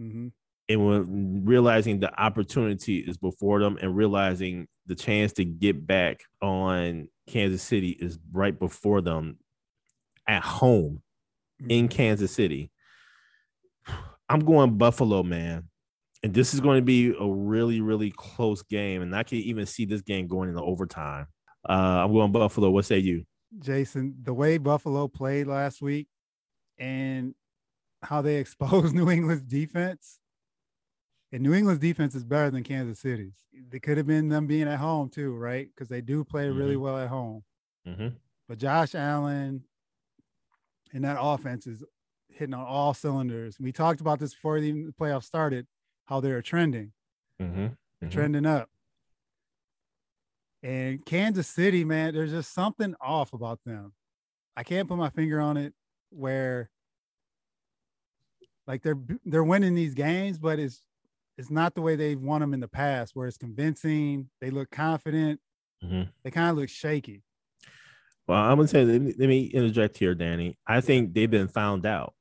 Mm-hmm. 0.00 0.28
And 0.68 0.86
when 0.86 1.44
realizing 1.44 2.00
the 2.00 2.18
opportunity 2.18 2.98
is 2.98 3.18
before 3.18 3.60
them 3.60 3.76
and 3.82 3.96
realizing 3.96 4.68
the 4.86 4.94
chance 4.94 5.32
to 5.34 5.44
get 5.44 5.86
back 5.86 6.20
on 6.40 7.08
Kansas 7.26 7.62
City 7.62 7.90
is 7.90 8.18
right 8.32 8.56
before 8.56 9.00
them 9.00 9.38
at 10.26 10.42
home 10.42 11.02
mm-hmm. 11.60 11.70
in 11.70 11.88
Kansas 11.88 12.32
City. 12.32 12.70
I'm 14.28 14.40
going 14.40 14.78
Buffalo, 14.78 15.22
man. 15.22 15.68
And 16.22 16.32
this 16.32 16.54
is 16.54 16.60
going 16.60 16.78
to 16.78 16.84
be 16.84 17.12
a 17.18 17.26
really, 17.26 17.80
really 17.80 18.12
close 18.16 18.62
game. 18.62 19.02
And 19.02 19.14
I 19.14 19.24
can 19.24 19.38
even 19.38 19.66
see 19.66 19.84
this 19.84 20.00
game 20.00 20.28
going 20.28 20.48
into 20.48 20.62
overtime. 20.62 21.26
Uh, 21.68 21.72
I'm 22.04 22.12
going 22.12 22.30
Buffalo. 22.30 22.70
What 22.70 22.84
say 22.84 22.98
you? 22.98 23.24
Jason, 23.58 24.14
the 24.22 24.32
way 24.32 24.56
Buffalo 24.56 25.08
played 25.08 25.48
last 25.48 25.82
week 25.82 26.06
and 26.82 27.34
how 28.02 28.20
they 28.20 28.36
exposed 28.38 28.94
New 28.94 29.08
England's 29.08 29.44
defense. 29.44 30.18
And 31.30 31.42
New 31.42 31.54
England's 31.54 31.80
defense 31.80 32.14
is 32.14 32.24
better 32.24 32.50
than 32.50 32.62
Kansas 32.62 33.00
City's. 33.00 33.36
It 33.72 33.82
could 33.82 33.96
have 33.96 34.06
been 34.06 34.28
them 34.28 34.46
being 34.46 34.68
at 34.68 34.78
home 34.78 35.08
too, 35.08 35.34
right? 35.34 35.68
Because 35.74 35.88
they 35.88 36.02
do 36.02 36.24
play 36.24 36.46
mm-hmm. 36.48 36.58
really 36.58 36.76
well 36.76 36.98
at 36.98 37.08
home. 37.08 37.42
Mm-hmm. 37.88 38.08
But 38.48 38.58
Josh 38.58 38.94
Allen 38.94 39.62
and 40.92 41.04
that 41.04 41.16
offense 41.18 41.66
is 41.66 41.82
hitting 42.28 42.52
on 42.52 42.66
all 42.66 42.92
cylinders. 42.92 43.56
We 43.58 43.72
talked 43.72 44.02
about 44.02 44.18
this 44.18 44.34
before 44.34 44.60
the 44.60 44.92
playoffs 45.00 45.24
started, 45.24 45.66
how 46.04 46.20
they're 46.20 46.42
trending, 46.42 46.92
mm-hmm. 47.40 47.64
mm-hmm. 47.64 48.08
trending 48.10 48.44
up. 48.44 48.68
And 50.62 51.04
Kansas 51.06 51.48
City, 51.48 51.82
man, 51.82 52.12
there's 52.12 52.30
just 52.30 52.52
something 52.52 52.94
off 53.00 53.32
about 53.32 53.60
them. 53.64 53.94
I 54.54 54.64
can't 54.64 54.86
put 54.86 54.98
my 54.98 55.08
finger 55.08 55.40
on 55.40 55.56
it 55.56 55.72
where 56.10 56.70
like 58.66 58.82
they're 58.82 58.98
they're 59.24 59.44
winning 59.44 59.74
these 59.74 59.94
games, 59.94 60.38
but 60.38 60.58
it's 60.58 60.82
it's 61.38 61.50
not 61.50 61.74
the 61.74 61.80
way 61.80 61.96
they've 61.96 62.20
won 62.20 62.40
them 62.40 62.54
in 62.54 62.60
the 62.60 62.68
past, 62.68 63.16
where 63.16 63.26
it's 63.26 63.38
convincing. 63.38 64.28
They 64.40 64.50
look 64.50 64.70
confident. 64.70 65.40
Mm-hmm. 65.84 66.10
They 66.22 66.30
kind 66.30 66.50
of 66.50 66.56
look 66.56 66.68
shaky. 66.68 67.22
Well, 68.26 68.38
I'm 68.38 68.56
gonna 68.56 68.68
say 68.68 68.84
let 68.84 69.00
me, 69.00 69.14
let 69.18 69.28
me 69.28 69.46
interject 69.46 69.98
here, 69.98 70.14
Danny. 70.14 70.56
I 70.66 70.80
think 70.80 71.14
they've 71.14 71.30
been 71.30 71.48
found 71.48 71.86
out. 71.86 72.14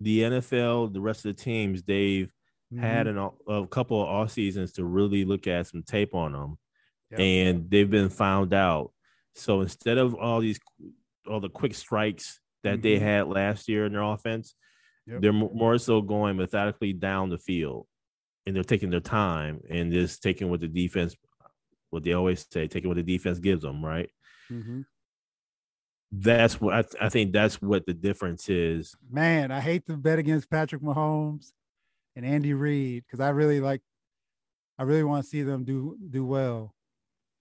The 0.00 0.22
NFL, 0.22 0.92
the 0.92 1.00
rest 1.00 1.24
of 1.24 1.36
the 1.36 1.42
teams, 1.42 1.82
they've 1.82 2.30
mm-hmm. 2.72 2.82
had 2.82 3.08
an, 3.08 3.18
a 3.48 3.66
couple 3.66 4.00
of 4.00 4.08
off 4.08 4.30
seasons 4.30 4.72
to 4.74 4.84
really 4.84 5.24
look 5.24 5.46
at 5.46 5.66
some 5.66 5.82
tape 5.82 6.14
on 6.14 6.32
them, 6.32 6.58
yep. 7.10 7.20
and 7.20 7.70
they've 7.70 7.90
been 7.90 8.08
found 8.08 8.54
out. 8.54 8.92
So 9.34 9.60
instead 9.60 9.98
of 9.98 10.14
all 10.14 10.40
these 10.40 10.60
all 11.28 11.40
the 11.40 11.50
quick 11.50 11.74
strikes 11.74 12.40
that 12.62 12.74
mm-hmm. 12.74 12.82
they 12.82 12.98
had 12.98 13.28
last 13.28 13.68
year 13.68 13.84
in 13.86 13.92
their 13.92 14.02
offense, 14.02 14.54
yep. 15.08 15.20
they're 15.20 15.32
more 15.32 15.78
so 15.78 16.00
going 16.00 16.36
methodically 16.36 16.92
down 16.92 17.30
the 17.30 17.38
field, 17.38 17.86
and 18.46 18.54
they're 18.54 18.62
taking 18.62 18.90
their 18.90 19.00
time 19.00 19.60
and 19.70 19.92
just 19.92 20.22
taking 20.22 20.50
what 20.50 20.60
the 20.60 20.68
defense, 20.68 21.16
what 21.90 22.04
they 22.04 22.12
always 22.12 22.46
say, 22.50 22.68
taking 22.68 22.88
what 22.88 22.96
the 22.96 23.02
defense 23.02 23.38
gives 23.38 23.62
them, 23.62 23.84
right? 23.84 24.10
Mm-hmm 24.50 24.82
that's 26.10 26.60
what 26.60 26.74
I, 26.74 26.82
th- 26.82 26.94
I, 27.00 27.08
think 27.08 27.32
that's 27.32 27.60
what 27.60 27.84
the 27.86 27.92
difference 27.92 28.48
is. 28.48 28.96
Man, 29.10 29.50
I 29.50 29.60
hate 29.60 29.86
to 29.86 29.96
bet 29.96 30.18
against 30.18 30.50
Patrick 30.50 30.82
Mahomes 30.82 31.52
and 32.16 32.24
Andy 32.24 32.54
Reid 32.54 33.04
because 33.04 33.20
I 33.20 33.30
really 33.30 33.60
like, 33.60 33.82
I 34.78 34.84
really 34.84 35.04
want 35.04 35.24
to 35.24 35.28
see 35.28 35.42
them 35.42 35.64
do 35.64 35.96
do 36.10 36.24
well. 36.24 36.74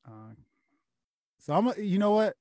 Uh, 0.05 0.33
so 1.39 1.53
I'm, 1.53 1.71
you 1.77 1.97
know 1.97 2.11
what, 2.11 2.35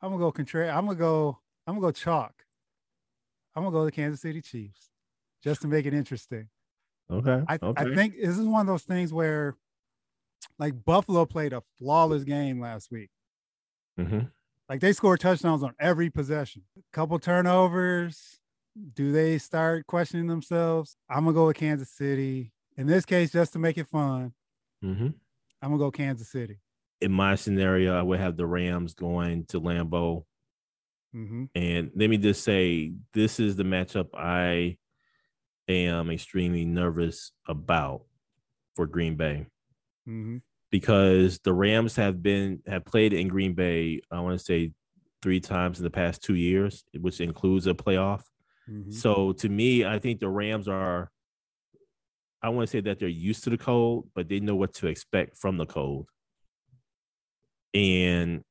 I'm 0.00 0.10
gonna 0.10 0.20
go 0.20 0.32
contrary. 0.32 0.70
I'm 0.70 0.86
gonna 0.86 0.98
go. 0.98 1.38
I'm 1.66 1.74
gonna 1.74 1.86
go 1.86 1.92
chalk. 1.92 2.33
I'm 3.54 3.62
gonna 3.62 3.72
go 3.72 3.84
the 3.84 3.92
Kansas 3.92 4.20
City 4.20 4.40
Chiefs, 4.40 4.90
just 5.42 5.62
to 5.62 5.68
make 5.68 5.86
it 5.86 5.94
interesting. 5.94 6.48
Okay. 7.10 7.42
I, 7.48 7.58
okay. 7.62 7.84
I 7.84 7.94
think 7.94 8.14
this 8.20 8.38
is 8.38 8.46
one 8.46 8.62
of 8.62 8.66
those 8.66 8.82
things 8.82 9.12
where, 9.12 9.56
like 10.58 10.84
Buffalo 10.84 11.24
played 11.26 11.52
a 11.52 11.62
flawless 11.78 12.24
game 12.24 12.60
last 12.60 12.90
week. 12.90 13.10
Mm-hmm. 13.98 14.20
Like 14.68 14.80
they 14.80 14.92
scored 14.92 15.20
touchdowns 15.20 15.62
on 15.62 15.74
every 15.78 16.10
possession. 16.10 16.62
A 16.76 16.80
couple 16.92 17.18
turnovers. 17.18 18.40
Do 18.94 19.12
they 19.12 19.38
start 19.38 19.86
questioning 19.86 20.26
themselves? 20.26 20.96
I'm 21.08 21.24
gonna 21.24 21.34
go 21.34 21.46
with 21.46 21.56
Kansas 21.56 21.90
City. 21.90 22.52
In 22.76 22.86
this 22.86 23.04
case, 23.04 23.30
just 23.30 23.52
to 23.52 23.58
make 23.60 23.78
it 23.78 23.86
fun, 23.86 24.32
mm-hmm. 24.84 25.08
I'm 25.62 25.70
gonna 25.70 25.78
go 25.78 25.90
Kansas 25.90 26.28
City. 26.28 26.58
In 27.00 27.12
my 27.12 27.34
scenario, 27.36 27.96
I 27.96 28.02
would 28.02 28.18
have 28.18 28.36
the 28.36 28.46
Rams 28.46 28.94
going 28.94 29.44
to 29.46 29.60
Lambeau. 29.60 30.24
Mm-hmm. 31.14 31.44
And 31.54 31.90
let 31.94 32.10
me 32.10 32.16
just 32.16 32.42
say, 32.42 32.92
this 33.12 33.38
is 33.38 33.56
the 33.56 33.62
matchup 33.62 34.08
I 34.14 34.78
am 35.68 36.10
extremely 36.10 36.64
nervous 36.64 37.32
about 37.48 38.02
for 38.74 38.86
Green 38.86 39.16
Bay. 39.16 39.46
Mm-hmm 40.08 40.38
because 40.74 41.38
the 41.44 41.52
Rams 41.52 41.94
have 41.94 42.20
been 42.20 42.60
have 42.66 42.84
played 42.84 43.12
in 43.12 43.28
Green 43.28 43.54
Bay. 43.54 44.00
I 44.10 44.18
want 44.18 44.36
to 44.36 44.44
say 44.44 44.72
three 45.22 45.38
times 45.38 45.78
in 45.78 45.84
the 45.84 45.90
past 45.90 46.20
two 46.20 46.34
years, 46.34 46.82
which 46.98 47.20
includes 47.20 47.68
a 47.68 47.74
playoff. 47.74 48.22
Mm-hmm. 48.68 48.90
So 48.90 49.34
to 49.34 49.48
me, 49.48 49.84
I 49.84 50.00
think 50.00 50.18
the 50.18 50.28
Rams 50.28 50.66
are. 50.66 51.12
I 52.42 52.48
want 52.48 52.66
to 52.68 52.72
say 52.72 52.80
that 52.80 52.98
they're 52.98 53.08
used 53.08 53.44
to 53.44 53.50
the 53.50 53.56
cold, 53.56 54.08
but 54.16 54.28
they 54.28 54.40
know 54.40 54.56
what 54.56 54.74
to 54.74 54.88
expect 54.88 55.36
from 55.36 55.58
the 55.58 55.64
cold. 55.64 56.08
And 57.72 58.42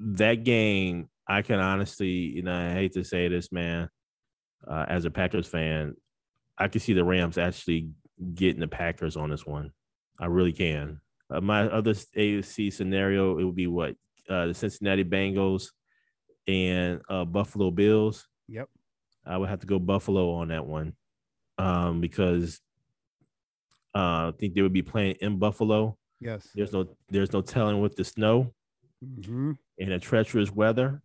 that 0.00 0.44
game, 0.44 1.08
I 1.26 1.42
can 1.42 1.60
honestly, 1.60 2.08
you 2.08 2.42
know, 2.42 2.54
I 2.54 2.72
hate 2.72 2.92
to 2.94 3.04
say 3.04 3.28
this, 3.28 3.52
man, 3.52 3.88
uh, 4.66 4.86
as 4.88 5.04
a 5.04 5.10
Packers 5.10 5.46
fan, 5.46 5.94
I 6.56 6.68
can 6.68 6.80
see 6.80 6.92
the 6.92 7.04
Rams 7.04 7.38
actually 7.38 7.90
getting 8.34 8.60
the 8.60 8.68
Packers 8.68 9.16
on 9.16 9.30
this 9.30 9.46
one. 9.46 9.72
I 10.18 10.26
really 10.26 10.52
can. 10.52 11.00
Uh, 11.30 11.40
my 11.40 11.62
other 11.62 11.92
AFC 11.92 12.72
scenario, 12.72 13.38
it 13.38 13.44
would 13.44 13.54
be 13.54 13.66
what 13.66 13.94
uh, 14.28 14.46
the 14.46 14.54
Cincinnati 14.54 15.04
Bengals 15.04 15.68
and 16.46 17.00
uh, 17.08 17.24
Buffalo 17.24 17.70
Bills. 17.70 18.26
Yep. 18.48 18.68
I 19.26 19.36
would 19.36 19.50
have 19.50 19.60
to 19.60 19.66
go 19.66 19.78
Buffalo 19.78 20.32
on 20.32 20.48
that 20.48 20.66
one 20.66 20.94
um, 21.58 22.00
because 22.00 22.60
uh, 23.94 24.28
I 24.28 24.32
think 24.38 24.54
they 24.54 24.62
would 24.62 24.72
be 24.72 24.82
playing 24.82 25.16
in 25.20 25.38
Buffalo. 25.38 25.96
Yes. 26.20 26.48
There's 26.54 26.72
no 26.72 26.96
there's 27.10 27.32
no 27.32 27.42
telling 27.42 27.80
with 27.80 27.94
the 27.94 28.04
snow 28.04 28.52
Mm-hmm. 29.04 29.52
and 29.78 29.92
the 29.92 29.98
treacherous 29.98 30.50
weather, 30.50 31.00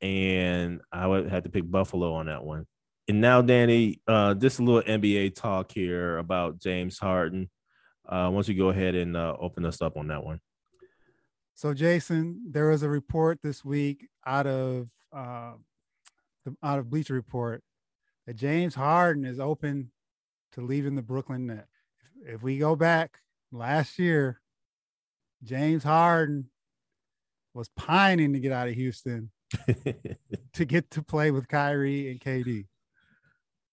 and 0.00 0.80
I 0.90 1.06
would 1.06 1.28
have 1.28 1.44
to 1.44 1.50
pick 1.50 1.70
Buffalo 1.70 2.14
on 2.14 2.26
that 2.26 2.42
one. 2.42 2.66
And 3.06 3.20
now, 3.20 3.42
Danny, 3.42 4.00
uh, 4.08 4.34
just 4.34 4.60
a 4.60 4.62
little 4.62 4.82
NBA 4.82 5.34
talk 5.34 5.70
here 5.70 6.16
about 6.16 6.58
James 6.58 6.98
Harden. 6.98 7.50
Uh, 8.08 8.28
why 8.30 8.36
don't 8.36 8.48
you 8.48 8.54
go 8.54 8.70
ahead 8.70 8.94
and 8.94 9.16
uh, 9.16 9.36
open 9.38 9.66
us 9.66 9.82
up 9.82 9.96
on 9.96 10.08
that 10.08 10.24
one? 10.24 10.40
So, 11.54 11.74
Jason, 11.74 12.40
there 12.50 12.70
was 12.70 12.82
a 12.82 12.88
report 12.88 13.40
this 13.42 13.64
week 13.64 14.08
out 14.26 14.46
of 14.46 14.88
uh, 15.12 15.52
the, 16.44 16.56
out 16.62 16.78
of 16.78 16.88
Bleacher 16.88 17.14
Report 17.14 17.62
that 18.26 18.36
James 18.36 18.74
Harden 18.74 19.24
is 19.26 19.38
open 19.38 19.90
to 20.52 20.62
leaving 20.62 20.94
the 20.94 21.02
Brooklyn 21.02 21.46
Nets. 21.46 21.68
If, 22.22 22.36
if 22.36 22.42
we 22.42 22.56
go 22.58 22.74
back 22.74 23.18
last 23.52 23.98
year, 23.98 24.40
James 25.42 25.84
Harden 25.84 26.48
was 27.54 27.70
pining 27.76 28.32
to 28.32 28.40
get 28.40 28.52
out 28.52 28.68
of 28.68 28.74
Houston 28.74 29.30
to 30.52 30.64
get 30.64 30.90
to 30.90 31.02
play 31.02 31.30
with 31.30 31.48
Kyrie 31.48 32.10
and 32.10 32.20
KD. 32.20 32.66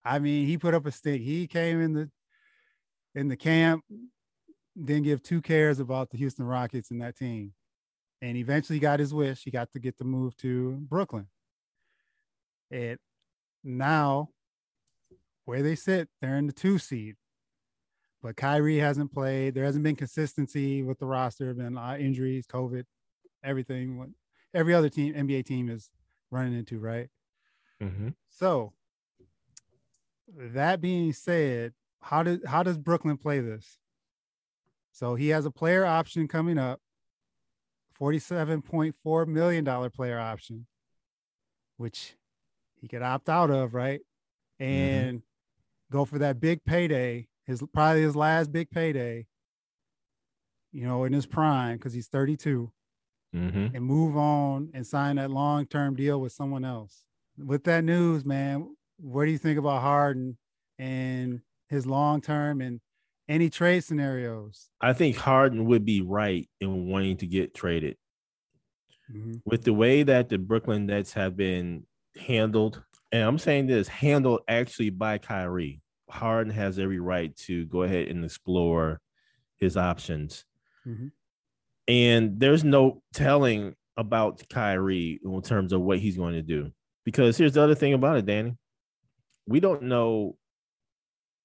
I 0.05 0.19
mean, 0.19 0.47
he 0.47 0.57
put 0.57 0.73
up 0.73 0.85
a 0.85 0.91
stink. 0.91 1.21
He 1.21 1.47
came 1.47 1.81
in 1.81 1.93
the 1.93 2.09
in 3.13 3.27
the 3.27 3.35
camp, 3.35 3.83
didn't 4.81 5.03
give 5.03 5.21
two 5.21 5.41
cares 5.41 5.79
about 5.79 6.09
the 6.09 6.17
Houston 6.17 6.45
Rockets 6.45 6.91
and 6.91 7.01
that 7.01 7.17
team. 7.17 7.53
And 8.21 8.37
eventually 8.37 8.79
got 8.79 8.99
his 8.99 9.13
wish. 9.13 9.43
He 9.43 9.51
got 9.51 9.71
to 9.73 9.79
get 9.79 9.97
the 9.97 10.05
move 10.05 10.37
to 10.37 10.77
Brooklyn. 10.81 11.27
And 12.69 12.97
now 13.63 14.29
where 15.45 15.63
they 15.63 15.75
sit, 15.75 16.07
they're 16.21 16.37
in 16.37 16.47
the 16.47 16.53
two 16.53 16.77
seed. 16.77 17.15
But 18.21 18.37
Kyrie 18.37 18.77
hasn't 18.77 19.11
played. 19.11 19.55
There 19.55 19.65
hasn't 19.65 19.83
been 19.83 19.95
consistency 19.95 20.83
with 20.83 20.99
the 20.99 21.07
roster, 21.07 21.53
been 21.55 21.77
uh, 21.77 21.97
injuries, 21.99 22.45
COVID, 22.45 22.83
everything. 23.43 23.97
what 23.97 24.09
Every 24.53 24.73
other 24.73 24.89
team, 24.89 25.13
NBA 25.13 25.45
team 25.45 25.69
is 25.69 25.89
running 26.29 26.53
into, 26.53 26.79
right? 26.79 27.07
mm-hmm. 27.81 28.09
So 28.29 28.73
that 30.37 30.81
being 30.81 31.13
said, 31.13 31.73
how 32.01 32.23
does 32.23 32.39
how 32.45 32.63
does 32.63 32.77
Brooklyn 32.77 33.17
play 33.17 33.39
this? 33.39 33.77
So 34.91 35.15
he 35.15 35.29
has 35.29 35.45
a 35.45 35.51
player 35.51 35.85
option 35.85 36.27
coming 36.27 36.57
up, 36.57 36.81
$47.4 37.99 39.27
million 39.27 39.89
player 39.91 40.19
option, 40.19 40.67
which 41.77 42.15
he 42.75 42.87
could 42.87 43.01
opt 43.01 43.29
out 43.29 43.49
of, 43.49 43.73
right? 43.73 44.01
And 44.59 45.21
go 45.91 46.05
for 46.05 46.19
that 46.19 46.39
big 46.39 46.63
payday, 46.63 47.27
his 47.45 47.63
probably 47.73 48.01
his 48.01 48.15
last 48.15 48.51
big 48.51 48.69
payday, 48.69 49.27
you 50.71 50.85
know, 50.85 51.05
in 51.05 51.13
his 51.13 51.25
prime, 51.25 51.77
because 51.77 51.93
he's 51.93 52.07
32 52.07 52.71
Mm-hmm. 53.33 53.75
and 53.75 53.85
move 53.85 54.17
on 54.17 54.71
and 54.73 54.85
sign 54.85 55.15
that 55.15 55.31
long 55.31 55.65
term 55.65 55.95
deal 55.95 56.19
with 56.19 56.33
someone 56.33 56.65
else. 56.65 57.05
With 57.37 57.63
that 57.63 57.83
news, 57.85 58.25
man, 58.25 58.75
what 58.97 59.23
do 59.25 59.31
you 59.31 59.37
think 59.37 59.57
about 59.57 59.81
Harden 59.81 60.37
and 60.77 61.41
his 61.69 61.85
long 61.85 62.19
term 62.21 62.59
and 62.59 62.81
any 63.29 63.49
trade 63.49 63.85
scenarios? 63.85 64.69
I 64.81 64.91
think 64.91 65.15
Harden 65.15 65.63
would 65.65 65.85
be 65.85 66.01
right 66.01 66.49
in 66.59 66.87
wanting 66.87 67.15
to 67.17 67.27
get 67.27 67.53
traded. 67.53 67.95
with 69.45 69.63
the 69.63 69.73
way 69.73 70.03
that 70.03 70.29
the 70.29 70.37
Brooklyn 70.37 70.85
Nets 70.85 71.13
have 71.13 71.35
been 71.35 71.85
handled, 72.17 72.83
and 73.11 73.23
I'm 73.23 73.37
saying 73.37 73.67
this 73.67 73.87
handled 73.87 74.41
actually 74.47 74.89
by 74.89 75.17
Kyrie, 75.17 75.81
Harden 76.09 76.53
has 76.53 76.79
every 76.79 76.99
right 76.99 77.35
to 77.37 77.65
go 77.65 77.83
ahead 77.83 78.07
and 78.07 78.23
explore 78.23 79.01
his 79.57 79.77
options. 79.77 80.45
Mhm. 80.85 81.11
And 81.91 82.39
there's 82.39 82.63
no 82.63 83.01
telling 83.13 83.75
about 83.97 84.41
Kyrie 84.49 85.19
in 85.23 85.41
terms 85.41 85.73
of 85.73 85.81
what 85.81 85.99
he's 85.99 86.15
going 86.15 86.33
to 86.33 86.41
do. 86.41 86.71
Because 87.03 87.37
here's 87.37 87.53
the 87.53 87.61
other 87.61 87.75
thing 87.75 87.93
about 87.93 88.17
it, 88.17 88.25
Danny. 88.25 88.55
We 89.45 89.59
don't 89.59 89.83
know 89.83 90.37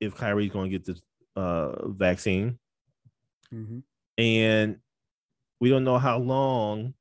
if 0.00 0.14
Kyrie's 0.14 0.52
going 0.52 0.70
to 0.70 0.78
get 0.78 0.86
this 0.86 1.02
uh, 1.34 1.88
vaccine 1.88 2.58
Mm-hmm. 3.54 3.78
and 4.18 4.76
we 5.60 5.70
don't 5.70 5.84
know 5.84 5.98
how 5.98 6.18
long 6.18 6.94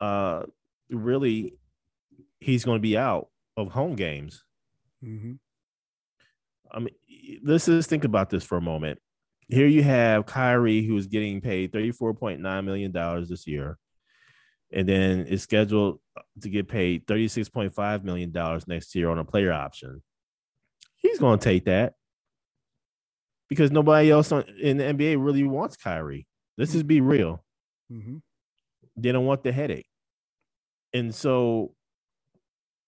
uh 0.00 0.44
really 0.88 1.52
he's 2.40 2.64
going 2.64 2.78
to 2.78 2.82
be 2.82 2.96
out 2.96 3.28
of 3.58 3.70
home 3.72 3.94
games 3.94 4.42
Mm-hmm. 5.04 5.32
i 6.72 6.78
mean 6.78 6.94
let's 7.44 7.66
just 7.66 7.90
think 7.90 8.04
about 8.04 8.30
this 8.30 8.42
for 8.42 8.56
a 8.56 8.62
moment 8.62 8.98
here 9.48 9.66
you 9.66 9.82
have 9.82 10.26
Kyrie 10.26 10.82
who's 10.82 11.06
getting 11.06 11.40
paid 11.40 11.72
34.9 11.72 12.64
million 12.64 12.92
dollars 12.92 13.28
this 13.28 13.46
year. 13.46 13.78
And 14.72 14.88
then 14.88 15.26
is 15.26 15.42
scheduled 15.42 16.00
to 16.42 16.48
get 16.48 16.68
paid 16.68 17.06
36.5 17.06 18.02
million 18.02 18.32
dollars 18.32 18.66
next 18.66 18.94
year 18.94 19.10
on 19.10 19.18
a 19.18 19.24
player 19.24 19.52
option. 19.52 20.02
He's 20.96 21.20
going 21.20 21.38
to 21.38 21.44
take 21.44 21.66
that. 21.66 21.94
Because 23.48 23.70
nobody 23.70 24.10
else 24.10 24.32
on, 24.32 24.44
in 24.60 24.76
the 24.78 24.84
NBA 24.84 25.24
really 25.24 25.44
wants 25.44 25.76
Kyrie. 25.76 26.26
Let's 26.58 26.72
just 26.72 26.86
be 26.86 27.00
real. 27.00 27.44
Mm-hmm. 27.92 28.16
they 28.96 29.12
don't 29.12 29.26
want 29.26 29.44
the 29.44 29.52
headache. 29.52 29.86
And 30.92 31.14
so 31.14 31.72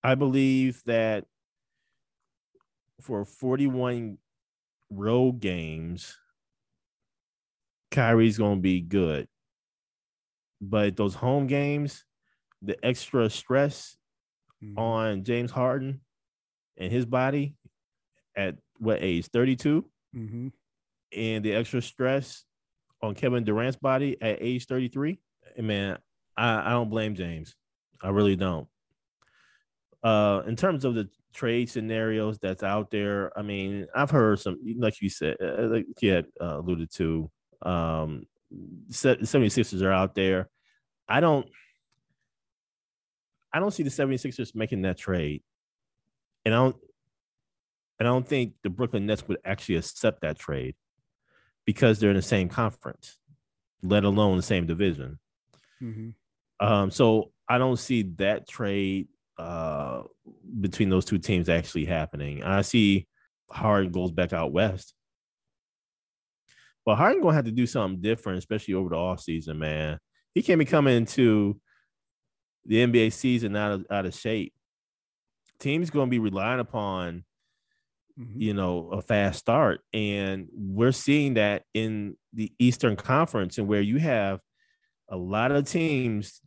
I 0.02 0.16
believe 0.16 0.82
that 0.86 1.26
for 3.00 3.24
41 3.24 4.18
road 4.90 5.38
games, 5.38 6.16
Kyrie's 7.90 8.38
going 8.38 8.58
to 8.58 8.62
be 8.62 8.80
good. 8.80 9.28
But 10.60 10.96
those 10.96 11.14
home 11.14 11.46
games, 11.46 12.04
the 12.62 12.76
extra 12.84 13.28
stress 13.30 13.94
Mm-hmm. 14.60 14.76
on 14.76 15.22
James 15.22 15.52
Harden 15.52 16.00
and 16.76 16.90
his 16.90 17.06
body 17.06 17.54
at 18.36 18.56
what 18.78 18.98
age? 19.00 19.26
32? 19.28 19.84
Mm-hmm. 20.16 20.48
and 21.16 21.44
the 21.44 21.52
extra 21.52 21.80
stress 21.80 22.42
on 23.00 23.14
Kevin 23.14 23.44
Durant's 23.44 23.76
body 23.76 24.16
at 24.20 24.38
age 24.40 24.66
33, 24.66 25.20
man, 25.58 25.98
I, 26.36 26.66
I 26.66 26.70
don't 26.70 26.90
blame 26.90 27.14
James. 27.14 27.54
I 28.02 28.08
really 28.08 28.34
don't. 28.34 28.66
Uh, 30.02 30.42
in 30.48 30.56
terms 30.56 30.84
of 30.84 30.96
the 30.96 31.08
trade 31.32 31.70
scenarios 31.70 32.40
that's 32.40 32.64
out 32.64 32.90
there, 32.90 33.30
I 33.38 33.42
mean, 33.42 33.86
I've 33.94 34.10
heard 34.10 34.40
some, 34.40 34.58
like 34.76 35.00
you 35.00 35.08
said, 35.08 35.36
uh, 35.40 35.68
like 35.68 35.86
you 36.00 36.10
had 36.10 36.26
uh, 36.40 36.58
alluded 36.58 36.90
to, 36.94 37.30
um, 37.62 38.26
se- 38.90 39.18
76ers 39.18 39.82
are 39.82 39.92
out 39.92 40.14
there. 40.14 40.48
I 41.08 41.20
don't, 41.20 41.46
I 43.52 43.60
don't 43.60 43.72
see 43.72 43.82
the 43.82 43.90
76ers 43.90 44.54
making 44.54 44.82
that 44.82 44.98
trade. 44.98 45.42
And 46.44 46.54
I 46.54 46.58
don't, 46.58 46.76
and 47.98 48.08
I 48.08 48.10
don't 48.10 48.26
think 48.26 48.54
the 48.62 48.70
Brooklyn 48.70 49.06
Nets 49.06 49.26
would 49.26 49.38
actually 49.44 49.76
accept 49.76 50.20
that 50.20 50.38
trade 50.38 50.76
because 51.64 51.98
they're 51.98 52.10
in 52.10 52.16
the 52.16 52.22
same 52.22 52.48
conference, 52.48 53.18
let 53.82 54.04
alone 54.04 54.36
the 54.36 54.42
same 54.42 54.66
division. 54.66 55.18
Mm-hmm. 55.82 56.66
Um, 56.66 56.90
so 56.90 57.32
I 57.48 57.58
don't 57.58 57.78
see 57.78 58.02
that 58.16 58.48
trade 58.48 59.08
uh, 59.38 60.02
between 60.60 60.90
those 60.90 61.04
two 61.04 61.18
teams 61.18 61.48
actually 61.48 61.84
happening. 61.84 62.42
I 62.42 62.62
see 62.62 63.06
Hard 63.50 63.92
goes 63.92 64.10
back 64.10 64.32
out 64.32 64.52
west. 64.52 64.94
But 66.88 66.96
Harden 66.96 67.20
gonna 67.20 67.34
have 67.34 67.44
to 67.44 67.50
do 67.50 67.66
something 67.66 68.00
different, 68.00 68.38
especially 68.38 68.72
over 68.72 68.88
the 68.88 68.96
off 68.96 69.20
season, 69.20 69.58
man. 69.58 69.98
He 70.34 70.40
can't 70.40 70.58
be 70.58 70.64
coming 70.64 70.96
into 70.96 71.60
the 72.64 72.76
NBA 72.76 73.12
season 73.12 73.54
out 73.56 73.72
of 73.72 73.86
out 73.90 74.06
of 74.06 74.14
shape. 74.14 74.54
Teams 75.58 75.90
gonna 75.90 76.10
be 76.10 76.18
relying 76.18 76.60
upon 76.60 77.24
Mm-hmm. 78.18 78.40
you 78.40 78.54
know, 78.54 78.88
a 78.90 79.02
fast 79.02 79.38
start. 79.38 79.82
And 79.92 80.48
we're 80.50 80.92
seeing 80.92 81.34
that 81.34 81.64
in 81.74 82.16
the 82.32 82.50
Eastern 82.58 82.96
Conference, 82.96 83.58
and 83.58 83.68
where 83.68 83.82
you 83.82 83.98
have 83.98 84.40
a 85.10 85.16
lot 85.16 85.52
of 85.52 85.68
teams 85.68 86.40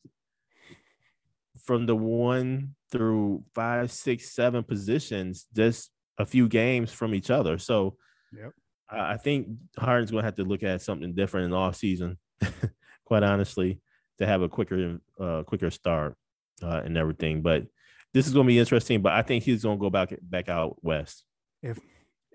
from 1.63 1.85
the 1.85 1.95
one 1.95 2.73
through 2.91 3.43
five, 3.53 3.91
six, 3.91 4.33
seven 4.33 4.63
positions, 4.63 5.45
just 5.55 5.91
a 6.17 6.25
few 6.25 6.47
games 6.47 6.91
from 6.91 7.13
each 7.13 7.29
other. 7.29 7.59
So 7.59 7.95
Yep. 8.33 8.53
I 8.91 9.17
think 9.17 9.47
Harden's 9.77 10.11
going 10.11 10.21
to 10.21 10.27
have 10.27 10.35
to 10.35 10.43
look 10.43 10.63
at 10.63 10.81
something 10.81 11.13
different 11.13 11.45
in 11.45 11.51
the 11.51 11.57
off 11.57 11.75
season, 11.75 12.17
quite 13.05 13.23
honestly, 13.23 13.79
to 14.17 14.27
have 14.27 14.41
a 14.41 14.49
quicker, 14.49 14.99
uh, 15.19 15.43
quicker 15.43 15.71
start 15.71 16.15
uh, 16.61 16.81
and 16.83 16.97
everything. 16.97 17.41
But 17.41 17.67
this 18.13 18.27
is 18.27 18.33
going 18.33 18.45
to 18.45 18.51
be 18.51 18.59
interesting. 18.59 19.01
But 19.01 19.13
I 19.13 19.21
think 19.21 19.43
he's 19.43 19.63
going 19.63 19.77
to 19.77 19.81
go 19.81 19.89
back 19.89 20.13
back 20.21 20.49
out 20.49 20.77
west. 20.83 21.23
If 21.61 21.79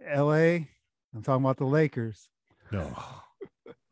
LA, 0.01 0.67
I'm 1.15 1.23
talking 1.23 1.45
about 1.45 1.59
the 1.59 1.67
Lakers. 1.67 2.29
No. 2.73 2.93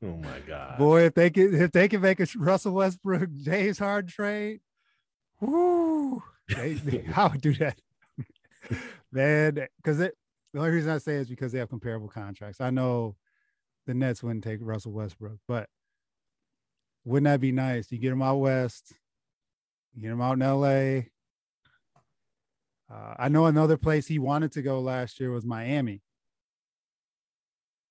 Oh 0.02 0.16
my 0.18 0.38
god, 0.46 0.78
boy! 0.78 1.04
If 1.04 1.14
they 1.14 1.30
can, 1.30 1.54
if 1.54 1.72
they 1.72 1.88
can 1.88 2.02
make 2.02 2.20
a 2.20 2.26
Russell 2.36 2.74
Westbrook 2.74 3.30
James 3.42 3.78
Harden 3.78 4.10
trade, 4.10 4.60
they, 5.40 6.72
they, 6.84 7.04
I 7.14 7.26
would 7.26 7.40
do 7.40 7.54
that, 7.54 7.78
man. 9.12 9.66
Because 9.76 10.00
the 10.54 10.60
only 10.60 10.70
reason 10.70 10.92
I 10.92 10.98
say 10.98 11.16
is 11.16 11.28
because 11.28 11.50
they 11.50 11.58
have 11.58 11.68
comparable 11.68 12.06
contracts. 12.06 12.60
I 12.60 12.70
know 12.70 13.16
the 13.88 13.92
Nets 13.92 14.22
wouldn't 14.22 14.44
take 14.44 14.60
Russell 14.62 14.92
Westbrook, 14.92 15.38
but 15.48 15.68
wouldn't 17.04 17.24
that 17.24 17.40
be 17.40 17.50
nice? 17.50 17.90
You 17.90 17.98
get 17.98 18.12
him 18.12 18.22
out 18.22 18.36
west, 18.36 18.94
you 19.94 20.02
get 20.02 20.12
him 20.12 20.20
out 20.20 20.34
in 20.34 20.42
L.A. 20.42 21.10
Uh, 22.88 23.14
I 23.18 23.28
know 23.28 23.46
another 23.46 23.76
place 23.76 24.06
he 24.06 24.20
wanted 24.20 24.52
to 24.52 24.62
go 24.62 24.78
last 24.80 25.18
year 25.18 25.32
was 25.32 25.44
Miami. 25.44 26.02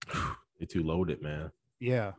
You're 0.58 0.68
too 0.68 0.84
loaded, 0.84 1.22
man. 1.22 1.52
Yeah. 1.82 2.14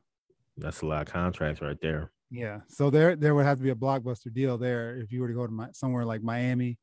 That's 0.58 0.82
a 0.82 0.86
lot 0.86 1.08
of 1.08 1.12
contracts 1.12 1.62
right 1.62 1.80
there. 1.80 2.12
Yeah. 2.30 2.60
So 2.68 2.90
there 2.90 3.16
there 3.16 3.34
would 3.34 3.46
have 3.46 3.58
to 3.58 3.64
be 3.64 3.70
a 3.70 3.74
blockbuster 3.74 4.32
deal 4.32 4.58
there 4.58 4.96
if 4.96 5.10
you 5.10 5.22
were 5.22 5.28
to 5.28 5.34
go 5.34 5.46
to 5.46 5.52
my, 5.52 5.68
somewhere 5.72 6.04
like 6.04 6.22
Miami. 6.22 6.78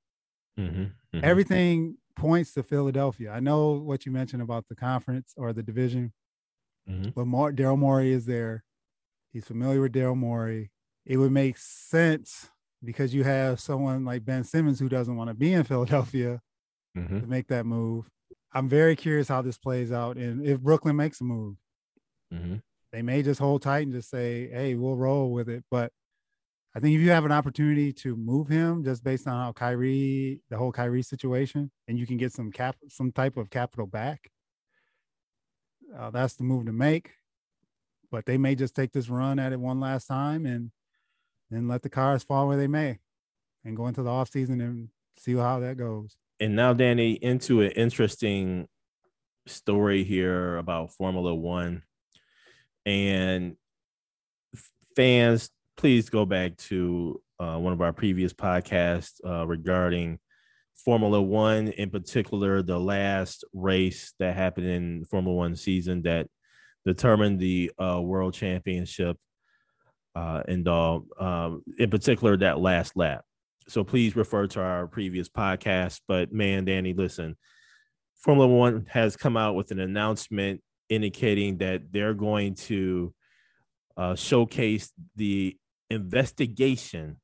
Mm-hmm, 0.60 0.82
mm-hmm. 0.82 1.20
Everything 1.24 1.98
points 2.16 2.54
to 2.54 2.64
Philadelphia. 2.64 3.32
I 3.32 3.40
know 3.40 3.72
what 3.72 4.06
you 4.06 4.12
mentioned 4.12 4.42
about 4.42 4.68
the 4.68 4.76
conference 4.76 5.34
or 5.38 5.54
the 5.54 5.64
division, 5.64 6.14
mm-hmm. 6.90 7.10
but 7.16 7.26
Mar- 7.26 7.52
Daryl 7.52 7.78
Morey 7.78 8.12
is 8.12 8.26
there. 8.26 8.64
He's 9.32 9.46
familiar 9.46 9.82
with 9.82 9.94
Daryl 9.94 10.18
Morey. 10.18 10.72
It 11.06 11.18
would 11.18 11.32
make 11.32 11.58
sense 11.58 12.50
because 12.84 13.14
you 13.14 13.24
have 13.24 13.60
someone 13.60 14.06
like 14.06 14.26
Ben 14.26 14.44
Simmons 14.44 14.80
who 14.80 14.90
doesn't 14.90 15.16
want 15.16 15.30
to 15.30 15.34
be 15.34 15.54
in 15.54 15.64
Philadelphia 15.64 16.42
mm-hmm. 16.98 17.20
to 17.20 17.28
make 17.28 17.48
that 17.48 17.66
move. 17.66 18.10
I'm 18.54 18.68
very 18.68 18.96
curious 18.96 19.28
how 19.28 19.42
this 19.42 19.58
plays 19.58 19.92
out 19.92 20.18
and 20.18 20.46
if 20.46 20.60
Brooklyn 20.60 20.96
makes 20.96 21.22
a 21.22 21.24
move. 21.24 21.56
Mm-hmm. 22.34 22.56
They 22.92 23.02
may 23.02 23.24
just 23.24 23.40
hold 23.40 23.62
tight 23.62 23.84
and 23.84 23.94
just 23.94 24.10
say, 24.10 24.50
"Hey, 24.50 24.76
we'll 24.76 24.98
roll 24.98 25.32
with 25.32 25.48
it." 25.48 25.64
But 25.72 25.94
I 26.74 26.80
think 26.80 26.96
if 26.96 27.02
you 27.02 27.10
have 27.10 27.26
an 27.26 27.34
opportunity 27.34 27.92
to 27.94 28.16
move 28.16 28.48
him, 28.48 28.84
just 28.84 29.04
based 29.04 29.28
on 29.28 29.34
how 29.34 29.52
Kyrie, 29.52 30.40
the 30.50 30.58
whole 30.58 30.72
Kyrie 30.72 31.04
situation, 31.04 31.70
and 31.88 32.00
you 32.00 32.08
can 32.08 32.16
get 32.16 32.32
some 32.32 32.50
cap, 32.52 32.78
some 32.88 33.12
type 33.12 33.36
of 33.36 33.50
capital 33.50 33.86
back, 33.86 34.32
uh, 35.98 36.10
that's 36.12 36.36
the 36.36 36.44
move 36.44 36.66
to 36.68 36.72
make. 36.72 37.12
But 38.10 38.26
they 38.26 38.38
may 38.38 38.56
just 38.56 38.76
take 38.76 38.94
this 38.94 39.10
run 39.10 39.38
at 39.38 39.52
it 39.52 39.60
one 39.60 39.80
last 39.82 40.08
time 40.08 40.46
and 40.46 40.72
then 41.50 41.68
let 41.68 41.82
the 41.82 41.90
cars 41.90 42.24
fall 42.24 42.48
where 42.48 42.58
they 42.58 42.68
may, 42.68 43.00
and 43.66 43.76
go 43.76 43.88
into 43.88 44.04
the 44.04 44.10
off 44.10 44.32
season 44.32 44.62
and 44.62 44.90
see 45.18 45.36
how 45.36 45.60
that 45.60 45.76
goes. 45.76 46.16
And 46.40 46.56
now, 46.56 46.74
Danny, 46.74 47.12
into 47.12 47.62
an 47.62 47.72
interesting 47.72 48.68
story 49.46 50.04
here 50.06 50.56
about 50.58 50.94
Formula 50.94 51.36
One 51.36 51.84
and 52.86 53.58
fans, 54.96 55.50
please 55.78 56.10
go 56.10 56.26
back 56.26 56.58
to 56.58 57.22
uh, 57.40 57.58
one 57.58 57.74
of 57.74 57.82
our 57.82 57.94
previous 57.94 58.34
podcasts 58.34 59.14
uh, 59.26 59.46
regarding 59.48 60.20
Formula 60.76 61.22
One, 61.22 61.70
in 61.70 61.90
particular, 61.90 62.62
the 62.62 62.80
last 62.80 63.44
race 63.54 64.14
that 64.20 64.36
happened 64.36 64.68
in 64.68 65.06
Formula 65.06 65.36
One 65.36 65.56
season 65.56 66.04
that 66.04 66.28
determined 66.86 67.40
the 67.40 67.72
uh, 67.82 68.02
world 68.02 68.34
championship, 68.34 69.18
uh, 70.16 70.42
and 70.48 70.68
um, 70.68 71.64
in 71.78 71.90
particular, 71.90 72.38
that 72.38 72.60
last 72.60 72.96
lap. 72.96 73.24
So 73.68 73.84
please 73.84 74.16
refer 74.16 74.48
to 74.48 74.62
our 74.62 74.88
previous 74.88 75.30
podcast. 75.30 76.02
But 76.08 76.34
man, 76.34 76.66
Danny, 76.66 76.94
listen, 76.94 77.38
Formula 78.16 78.48
One 78.48 78.88
has 78.90 79.16
come 79.16 79.38
out 79.38 79.56
with 79.56 79.72
an 79.72 79.80
announcement 79.80 80.62
indicating 80.90 81.58
that 81.60 81.92
they're 81.92 82.14
going 82.14 82.56
to 82.56 83.14
uh, 83.98 84.16
showcase 84.16 84.92
the 85.16 85.58
investigation 85.92 87.18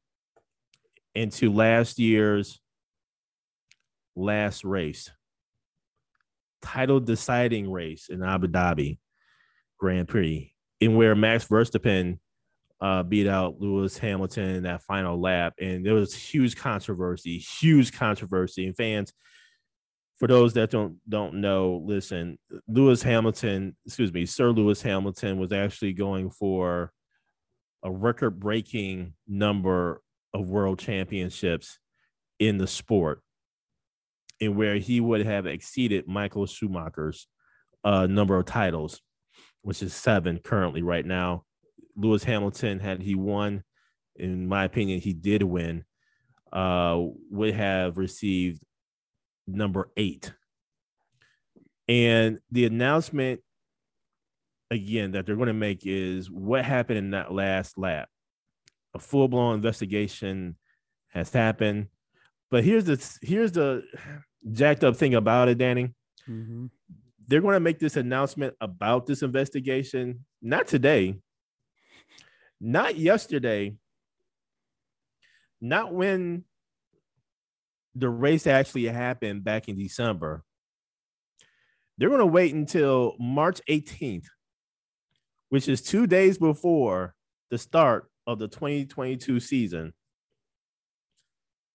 into 1.15 1.51
last 1.51 1.97
year's 1.97 2.59
last 4.15 4.63
race, 4.63 5.09
title 6.61 6.99
deciding 6.99 7.71
race 7.71 8.09
in 8.09 8.23
Abu 8.23 8.47
Dhabi 8.47 8.99
Grand 9.79 10.07
Prix, 10.07 10.53
in 10.79 10.95
where 10.95 11.15
Max 11.15 11.47
Verstappen 11.47 12.19
uh, 12.79 13.03
beat 13.03 13.27
out 13.27 13.59
Lewis 13.59 13.97
Hamilton 13.97 14.49
in 14.55 14.63
that 14.63 14.83
final 14.83 15.19
lap, 15.19 15.53
and 15.59 15.85
there 15.85 15.95
was 15.95 16.13
huge 16.13 16.55
controversy, 16.55 17.37
huge 17.37 17.91
controversy, 17.91 18.67
and 18.67 18.75
fans 18.75 19.13
for 20.17 20.27
those 20.27 20.53
that 20.53 20.71
don't 20.71 20.97
don't 21.07 21.35
know, 21.35 21.81
listen, 21.85 22.37
Lewis 22.67 23.03
Hamilton, 23.03 23.75
excuse 23.85 24.11
me, 24.11 24.25
Sir 24.25 24.49
Lewis 24.49 24.81
Hamilton 24.81 25.37
was 25.37 25.51
actually 25.51 25.93
going 25.93 26.31
for 26.31 26.91
a 27.83 27.91
record-breaking 27.91 29.13
number 29.27 30.01
of 30.33 30.49
world 30.49 30.79
championships 30.79 31.79
in 32.39 32.57
the 32.57 32.67
sport, 32.67 33.21
and 34.39 34.55
where 34.55 34.75
he 34.75 34.99
would 34.99 35.25
have 35.25 35.45
exceeded 35.45 36.07
Michael 36.07 36.45
Schumacher's 36.45 37.27
uh, 37.83 38.07
number 38.07 38.37
of 38.37 38.45
titles, 38.45 39.01
which 39.61 39.81
is 39.81 39.93
seven 39.93 40.39
currently 40.39 40.81
right 40.81 41.05
now. 41.05 41.43
Lewis 41.95 42.23
Hamilton, 42.23 42.79
had 42.79 43.01
he 43.01 43.15
won, 43.15 43.63
in 44.15 44.47
my 44.47 44.65
opinion, 44.65 44.99
he 44.99 45.13
did 45.13 45.41
win, 45.41 45.83
uh, 46.53 46.99
would 47.31 47.53
have 47.53 47.97
received 47.97 48.61
number 49.47 49.89
eight. 49.97 50.33
And 51.87 52.39
the 52.51 52.65
announcement 52.65 53.41
again 54.71 55.11
that 55.11 55.25
they're 55.25 55.35
going 55.35 55.47
to 55.47 55.53
make 55.53 55.85
is 55.85 56.29
what 56.29 56.65
happened 56.65 56.97
in 56.97 57.11
that 57.11 57.31
last 57.31 57.77
lap. 57.77 58.09
A 58.93 58.99
full 58.99 59.27
blown 59.27 59.55
investigation 59.55 60.55
has 61.09 61.31
happened, 61.31 61.87
but 62.49 62.63
here's 62.63 62.85
the 62.85 63.19
here's 63.21 63.51
the 63.51 63.83
jacked 64.51 64.83
up 64.83 64.95
thing 64.95 65.15
about 65.15 65.49
it, 65.49 65.57
Danny. 65.57 65.93
Mm-hmm. 66.27 66.67
They're 67.27 67.41
going 67.41 67.55
to 67.55 67.59
make 67.59 67.79
this 67.79 67.97
announcement 67.97 68.55
about 68.61 69.05
this 69.05 69.21
investigation 69.21 70.25
not 70.41 70.67
today, 70.67 71.19
not 72.61 72.95
yesterday, 72.95 73.75
not 75.59 75.93
when 75.93 76.45
the 77.95 78.09
race 78.09 78.47
actually 78.47 78.85
happened 78.85 79.43
back 79.43 79.67
in 79.67 79.77
December. 79.77 80.43
They're 81.97 82.09
going 82.09 82.19
to 82.19 82.25
wait 82.27 82.53
until 82.53 83.15
March 83.19 83.59
18th, 83.67 84.27
which 85.49 85.67
is 85.67 85.81
two 85.81 86.07
days 86.07 86.37
before 86.37 87.13
the 87.49 87.57
start 87.57 88.09
of 88.25 88.39
the 88.39 88.47
2022 88.47 89.39
season. 89.39 89.93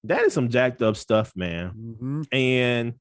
That 0.05 0.23
is 0.23 0.33
some 0.33 0.49
jacked 0.49 0.83
up 0.83 0.97
stuff, 0.97 1.33
man. 1.37 1.71
Mm-hmm. 1.71 2.23
And 2.33 2.95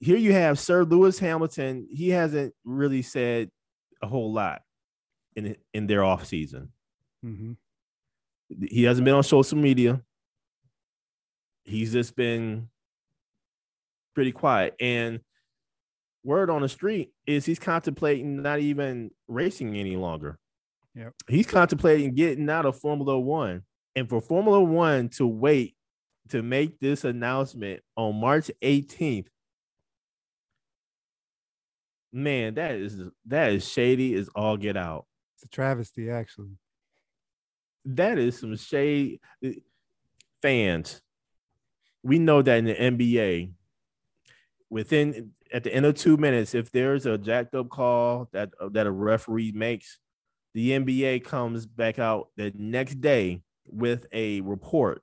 here 0.00 0.18
you 0.18 0.32
have 0.32 0.58
Sir 0.58 0.84
Lewis 0.84 1.18
Hamilton. 1.18 1.88
He 1.90 2.10
hasn't 2.10 2.54
really 2.64 3.02
said 3.02 3.50
a 4.02 4.06
whole 4.06 4.32
lot 4.32 4.62
in 5.34 5.56
in 5.72 5.86
their 5.86 6.04
off 6.04 6.26
season. 6.26 6.72
Mm-hmm. 7.24 7.52
He 8.68 8.84
hasn't 8.84 9.04
been 9.04 9.14
on 9.14 9.22
social 9.22 9.58
media 9.58 10.02
he's 11.70 11.92
just 11.92 12.16
been 12.16 12.68
pretty 14.14 14.32
quiet. 14.32 14.74
And 14.80 15.20
word 16.24 16.50
on 16.50 16.62
the 16.62 16.68
street 16.68 17.12
is 17.26 17.46
he's 17.46 17.58
contemplating 17.58 18.42
not 18.42 18.60
even 18.60 19.10
racing 19.28 19.76
any 19.76 19.96
longer. 19.96 20.38
Yep. 20.94 21.14
He's 21.28 21.46
contemplating 21.46 22.14
getting 22.14 22.48
out 22.50 22.66
of 22.66 22.78
Formula 22.78 23.18
One. 23.18 23.62
And 23.96 24.08
for 24.08 24.20
Formula 24.20 24.62
One 24.62 25.08
to 25.10 25.26
wait 25.26 25.76
to 26.28 26.42
make 26.42 26.78
this 26.80 27.04
announcement 27.04 27.82
on 27.96 28.16
March 28.16 28.50
18th, 28.62 29.26
man, 32.12 32.54
that 32.54 32.72
is 32.72 33.00
that 33.26 33.52
is 33.52 33.68
shady 33.68 34.14
as 34.14 34.28
all 34.34 34.56
get 34.56 34.76
out. 34.76 35.06
It's 35.36 35.44
a 35.44 35.48
travesty, 35.48 36.10
actually. 36.10 36.56
That 37.84 38.18
is 38.18 38.38
some 38.38 38.56
shade. 38.56 39.20
Fans, 40.42 41.02
we 42.02 42.18
know 42.18 42.40
that 42.42 42.58
in 42.58 42.64
the 42.64 42.74
NBA, 42.74 43.52
within 44.70 45.32
at 45.52 45.64
the 45.64 45.74
end 45.74 45.86
of 45.86 45.94
two 45.94 46.16
minutes, 46.16 46.54
if 46.54 46.70
there's 46.70 47.06
a 47.06 47.18
jacked 47.18 47.54
up 47.54 47.68
call 47.68 48.28
that 48.32 48.50
that 48.72 48.86
a 48.86 48.90
referee 48.90 49.52
makes, 49.52 49.98
the 50.54 50.70
NBA 50.70 51.24
comes 51.24 51.66
back 51.66 51.98
out 51.98 52.28
the 52.36 52.52
next 52.56 53.00
day 53.00 53.42
with 53.66 54.06
a 54.12 54.40
report 54.40 55.02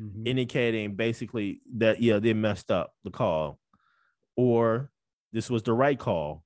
mm-hmm. 0.00 0.26
indicating 0.26 0.94
basically 0.94 1.60
that 1.76 2.00
yeah 2.00 2.18
they 2.18 2.32
messed 2.32 2.70
up 2.70 2.92
the 3.04 3.10
call, 3.10 3.58
or 4.36 4.90
this 5.32 5.50
was 5.50 5.62
the 5.62 5.72
right 5.72 5.98
call. 5.98 6.42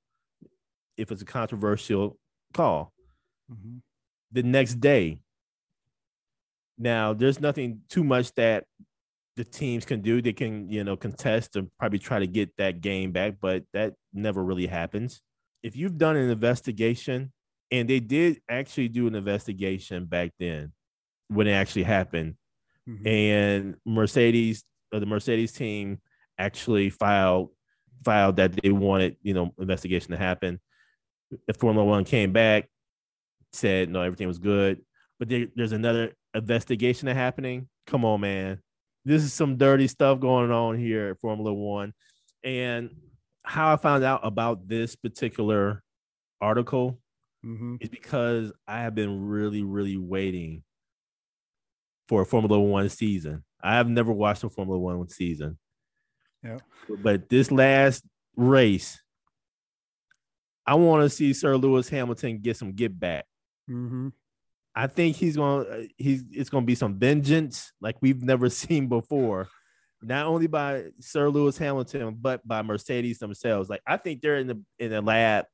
If 0.97 1.13
it's 1.13 1.23
a 1.23 1.27
controversial 1.27 2.19
call, 2.55 2.93
mm-hmm. 3.51 3.79
the 4.33 4.43
next 4.43 4.75
day. 4.81 5.21
Now, 6.81 7.13
there's 7.13 7.41
nothing 7.41 7.81
too 7.89 8.05
much 8.05 8.33
that 8.35 8.65
the 9.39 9.45
teams 9.45 9.85
can 9.85 10.03
do. 10.03 10.21
They 10.21 10.33
can, 10.33 10.69
you 10.69 10.83
know, 10.83 10.97
contest 10.97 11.55
and 11.55 11.71
probably 11.79 12.01
try 12.01 12.19
to 12.19 12.27
get 12.27 12.57
that 12.59 12.81
game 12.81 13.13
back, 13.13 13.37
but 13.41 13.63
that 13.73 13.95
never 14.13 14.43
really 14.43 14.67
happens. 14.67 15.23
If 15.63 15.77
you've 15.77 15.97
done 15.97 16.17
an 16.17 16.29
investigation 16.29 17.33
and 17.71 17.89
they 17.89 18.01
did 18.01 18.41
actually 18.49 18.89
do 18.89 19.07
an 19.07 19.15
investigation 19.15 20.07
back 20.07 20.33
then 20.41 20.73
when 21.29 21.47
it 21.47 21.53
actually 21.53 21.85
happened. 21.85 22.35
Mm-hmm. 22.89 23.07
And 23.07 23.75
Mercedes, 23.87 24.65
uh, 24.93 24.99
the 24.99 25.07
Mercedes 25.07 25.53
team, 25.53 26.01
actually 26.39 26.91
filed 26.91 27.51
filed 28.05 28.37
that 28.37 28.59
they 28.61 28.71
wanted, 28.71 29.17
you 29.23 29.35
know, 29.35 29.55
investigation 29.59 30.11
to 30.11 30.17
happen. 30.17 30.59
If 31.47 31.57
Formula 31.57 31.87
One 31.87 32.05
came 32.05 32.33
back, 32.33 32.69
said 33.53 33.89
no, 33.89 34.03
everything 34.03 34.27
was 34.27 34.39
good, 34.39 34.81
but 35.19 35.29
there, 35.29 35.47
there's 35.55 35.73
another 35.73 36.15
investigation 36.35 37.07
happening. 37.09 37.69
Come 37.87 38.05
on, 38.05 38.21
man, 38.21 38.61
this 39.09 39.23
is 39.23 39.33
some 39.33 39.57
dirty 39.57 39.89
stuff 39.89 40.21
going 40.21 40.51
on 40.51 40.79
here 40.79 41.09
at 41.11 41.21
Formula 41.21 41.53
One, 41.53 41.95
and 42.45 42.91
how 43.43 43.73
I 43.73 43.77
found 43.77 44.05
out 44.05 44.21
about 44.23 44.69
this 44.69 44.95
particular 44.97 45.83
article 46.43 47.01
mm-hmm. 47.45 47.77
is 47.81 47.89
because 47.89 48.53
I 48.67 48.83
have 48.83 48.95
been 48.95 49.27
really, 49.27 49.63
really 49.63 49.97
waiting 49.97 50.63
for 52.07 52.21
a 52.21 52.27
Formula 52.27 52.61
One 52.61 52.91
season. 52.91 53.45
I 53.63 53.77
have 53.77 53.89
never 53.89 54.13
watched 54.13 54.45
a 54.45 54.51
Formula 54.51 54.79
One 54.79 55.09
season. 55.09 55.59
Yeah. 56.45 56.59
But 57.03 57.31
this 57.31 57.51
last 57.51 58.05
race, 58.37 59.01
I 60.67 60.75
want 60.75 61.03
to 61.03 61.09
see 61.09 61.33
Sir 61.33 61.57
Lewis 61.57 61.89
Hamilton 61.89 62.41
get 62.41 62.59
some 62.59 62.73
get 62.73 62.99
back. 63.01 63.25
Mm-hmm. 63.71 64.09
I 64.79 64.87
think 64.87 65.17
he's 65.17 65.35
going. 65.35 65.65
to 65.65 65.71
uh, 65.71 65.83
He's 65.97 66.23
it's 66.31 66.51
going 66.51 66.63
to 66.63 66.67
be 66.67 66.77
some 66.77 67.01
vengeance 67.01 67.73
like 67.81 67.97
we've 68.01 68.23
never 68.23 68.49
seen 68.63 68.87
before. 68.87 69.49
Not 70.01 70.27
only 70.27 70.47
by 70.47 70.85
Sir 71.01 71.29
Lewis 71.29 71.59
Hamilton, 71.59 72.17
but 72.21 72.47
by 72.47 72.63
Mercedes 72.63 73.19
themselves. 73.19 73.69
Like 73.69 73.83
I 73.85 73.97
think 73.97 74.23
they're 74.23 74.37
in 74.37 74.47
the 74.47 74.63
in 74.79 74.91
the 74.91 75.03
lab 75.03 75.47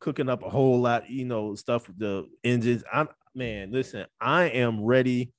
cooking 0.00 0.30
up 0.30 0.42
a 0.42 0.48
whole 0.48 0.80
lot, 0.80 1.10
you 1.10 1.26
know, 1.26 1.54
stuff 1.54 1.88
with 1.88 1.98
the 1.98 2.26
engines. 2.42 2.82
I'm 2.90 3.08
man, 3.34 3.70
listen, 3.70 4.06
I 4.18 4.44
am 4.44 4.82
ready 4.82 5.34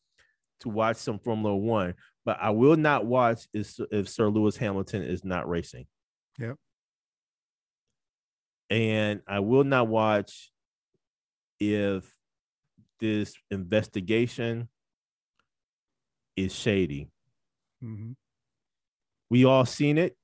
to 0.59 0.69
watch 0.69 0.97
some 0.97 1.17
Formula 1.17 1.55
One, 1.55 1.95
but 2.25 2.37
I 2.39 2.51
will 2.51 2.77
not 2.77 3.07
watch 3.07 3.47
if, 3.53 3.75
if 3.91 4.07
Sir 4.07 4.29
Lewis 4.29 4.55
Hamilton 4.55 5.01
is 5.01 5.25
not 5.25 5.49
racing. 5.49 5.87
Yep. 6.37 6.57
And 8.69 9.21
I 9.27 9.39
will 9.39 9.63
not 9.63 9.87
watch 9.87 10.51
if 11.59 12.14
this 13.05 13.35
investigation 13.51 14.69
is 16.35 16.53
shady. 16.53 17.09
Mm-hmm. 17.83 18.11
We 19.29 19.45
all 19.45 19.65
seen 19.65 19.97
it. 19.97 20.15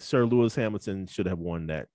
Sir 0.00 0.24
Lewis 0.24 0.54
Hamilton 0.54 1.06
should 1.06 1.26
have 1.26 1.38
won 1.38 1.66
that. 1.68 1.88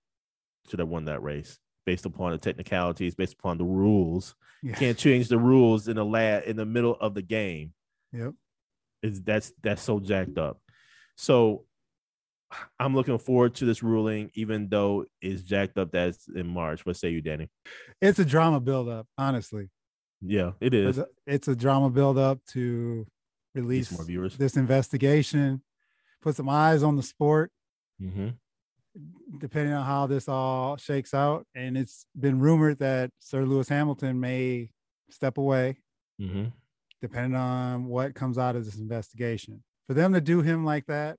Should 0.70 0.80
have 0.80 0.90
won 0.90 1.06
that 1.06 1.22
race 1.22 1.60
based 1.86 2.06
upon 2.06 2.32
the 2.32 2.38
technicalities, 2.38 3.16
based 3.16 3.34
upon 3.34 3.58
the 3.58 3.66
rules. 3.66 4.36
You 4.62 4.72
can't 4.74 4.98
change 4.98 5.28
the 5.28 5.38
rules 5.38 5.90
in 5.90 5.98
the 5.98 6.06
lab 6.06 6.44
in 6.46 6.56
the 6.56 6.66
middle 6.66 6.96
of 6.96 7.14
the 7.14 7.22
game. 7.22 7.74
Yep. 8.14 8.34
Is 9.02 9.22
that's 9.22 9.52
that's 9.62 9.82
so 9.82 10.00
jacked 10.00 10.38
up. 10.38 10.62
So 11.18 11.66
I'm 12.80 12.96
looking 12.96 13.18
forward 13.18 13.56
to 13.56 13.66
this 13.66 13.84
ruling, 13.84 14.32
even 14.36 14.70
though 14.70 15.06
it's 15.22 15.42
jacked 15.42 15.78
up 15.78 15.92
that's 15.92 16.28
in 16.34 16.48
March. 16.48 16.86
What 16.86 16.96
say 16.96 17.10
you, 17.10 17.22
Danny? 17.22 17.50
It's 18.02 18.20
a 18.20 18.26
drama 18.26 18.60
buildup, 18.60 19.08
honestly. 19.18 19.70
Yeah, 20.26 20.52
it 20.62 20.74
is. 20.74 21.00
It's 21.26 21.48
a, 21.48 21.56
drama 21.56 21.90
buildup 21.90 22.40
to 22.52 23.06
release 23.54 23.92
more 23.92 24.06
viewers. 24.06 24.38
this 24.38 24.56
investigation, 24.56 25.62
put 26.22 26.36
some 26.36 26.50
eyes 26.50 26.84
on 26.84 26.96
the 26.96 27.04
sport. 27.04 27.52
Mm-hmm. 28.02 28.30
Depending 29.40 29.74
on 29.74 29.84
how 29.86 30.06
this 30.06 30.30
all 30.30 30.78
shakes 30.78 31.16
out, 31.16 31.48
and 31.56 31.76
it's 31.76 32.06
been 32.20 32.40
rumored 32.40 32.78
that 32.80 33.10
Sir 33.20 33.44
Lewis 33.44 33.68
Hamilton 33.68 34.20
may 34.20 34.70
step 35.10 35.38
away. 35.38 35.78
Mm-hmm 36.22 36.50
depending 37.04 37.36
on 37.36 37.84
what 37.84 38.16
comes 38.16 38.38
out 38.38 38.56
of 38.56 38.64
this 38.64 38.78
investigation. 38.78 39.62
For 39.88 39.94
them 39.94 40.14
to 40.14 40.22
do 40.22 40.42
him 40.42 40.64
like 40.64 40.86
that 40.86 41.18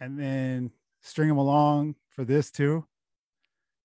and 0.00 0.18
then 0.18 0.70
string 1.02 1.28
him 1.28 1.36
along 1.36 1.96
for 2.08 2.24
this 2.24 2.50
too, 2.50 2.86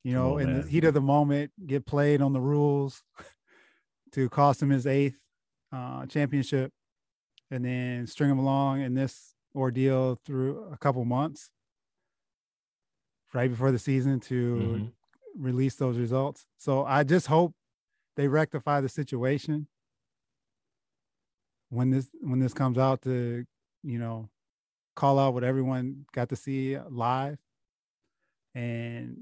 you 0.02 0.14
know, 0.14 0.36
on, 0.36 0.42
in 0.44 0.62
the 0.62 0.66
heat 0.66 0.86
of 0.86 0.94
the 0.94 1.02
moment, 1.02 1.52
get 1.68 1.86
played 1.86 2.22
on 2.22 2.32
the 2.32 2.40
rules 2.40 3.04
to 4.14 4.30
cost 4.30 4.62
him 4.62 4.70
his 4.70 4.88
eighth 4.88 5.20
uh, 5.72 6.06
championship 6.06 6.72
and 7.52 7.66
then 7.66 8.08
string 8.08 8.30
him 8.30 8.40
along 8.40 8.82
in 8.82 8.94
this 8.94 9.36
ordeal 9.56 10.20
through 10.26 10.68
a 10.72 10.78
couple 10.78 11.04
months 11.06 11.52
right 13.34 13.50
before 13.50 13.72
the 13.72 13.80
season 13.80 14.20
to 14.20 14.56
mm-hmm. 14.56 15.44
release 15.44 15.76
those 15.76 15.98
results. 15.98 16.46
So 16.58 16.86
I 16.86 17.04
just 17.04 17.28
hope 17.28 17.54
they 18.16 18.28
rectify 18.28 18.82
the 18.82 18.90
situation 18.90 19.68
when 21.70 21.92
this 21.92 22.10
when 22.22 22.40
this 22.40 22.54
comes 22.54 22.78
out 22.78 23.02
to 23.04 23.46
you 23.84 24.00
know 24.00 24.30
call 24.96 25.20
out 25.20 25.34
what 25.34 25.44
everyone 25.44 26.06
got 26.14 26.30
to 26.30 26.36
see 26.36 26.78
live 26.90 27.38
and 28.56 29.18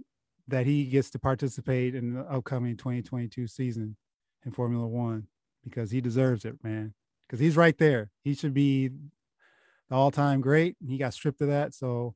that 0.47 0.65
he 0.65 0.86
gets 0.86 1.10
to 1.12 1.19
participate 1.19 1.93
in 1.93 2.13
the 2.13 2.21
upcoming 2.21 2.78
2022 2.78 3.47
season 3.47 3.95
in 4.45 4.52
Formula 4.52 4.88
1 4.88 5.28
because 5.63 5.91
he 5.91 6.02
deserves 6.02 6.45
it 6.45 6.56
man 6.63 6.93
because 7.28 7.39
he's 7.39 7.58
right 7.58 7.78
there. 7.78 8.10
He 8.23 8.34
should 8.34 8.54
be 8.54 8.89
the 9.89 9.95
all-time 9.95 10.41
great. 10.41 10.76
He 10.86 10.97
got 10.97 11.13
stripped 11.13 11.41
of 11.41 11.47
that 11.47 11.73
so 11.73 12.15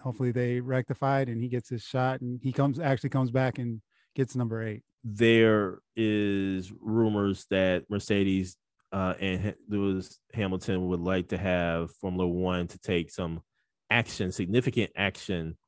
hopefully 0.00 0.32
they 0.32 0.60
rectified 0.60 1.28
and 1.28 1.40
he 1.40 1.48
gets 1.48 1.68
his 1.68 1.82
shot 1.82 2.20
and 2.20 2.40
he 2.42 2.52
comes 2.52 2.78
actually 2.78 3.10
comes 3.10 3.30
back 3.30 3.58
and 3.58 3.80
gets 4.14 4.36
number 4.36 4.62
8 4.62 4.82
there 5.04 5.78
is 5.94 6.72
rumors 6.80 7.46
that 7.50 7.84
Mercedes 7.90 8.56
uh, 8.90 9.14
and 9.20 9.54
Lewis 9.68 10.18
Hamilton 10.32 10.86
would 10.86 11.00
like 11.00 11.28
to 11.28 11.38
have 11.38 11.94
Formula 11.96 12.26
One 12.26 12.68
to 12.68 12.78
take 12.78 13.10
some 13.10 13.42
action, 13.90 14.32
significant 14.32 14.92
action, 14.96 15.58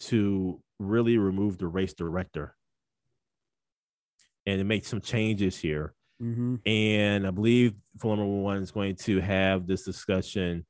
to 0.00 0.62
really 0.78 1.18
remove 1.18 1.58
the 1.58 1.66
race 1.66 1.92
director 1.92 2.56
and 4.50 4.58
to 4.58 4.64
make 4.64 4.84
some 4.84 5.00
changes 5.00 5.56
here. 5.56 5.94
Mm-hmm. 6.20 6.56
And 6.66 7.26
I 7.26 7.30
believe 7.30 7.74
Formula 7.98 8.28
One 8.28 8.62
is 8.62 8.72
going 8.72 8.96
to 8.96 9.20
have 9.20 9.66
this 9.66 9.84
discussion 9.84 10.66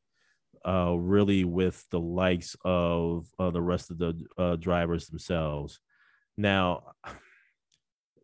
uh, 0.66 0.94
really 0.96 1.44
with 1.44 1.84
the 1.90 1.98
likes 1.98 2.56
of 2.64 3.26
uh, 3.38 3.50
the 3.50 3.62
rest 3.62 3.90
of 3.90 3.98
the 3.98 4.22
uh, 4.36 4.56
drivers 4.56 5.06
themselves. 5.06 5.80
Now, 6.36 6.92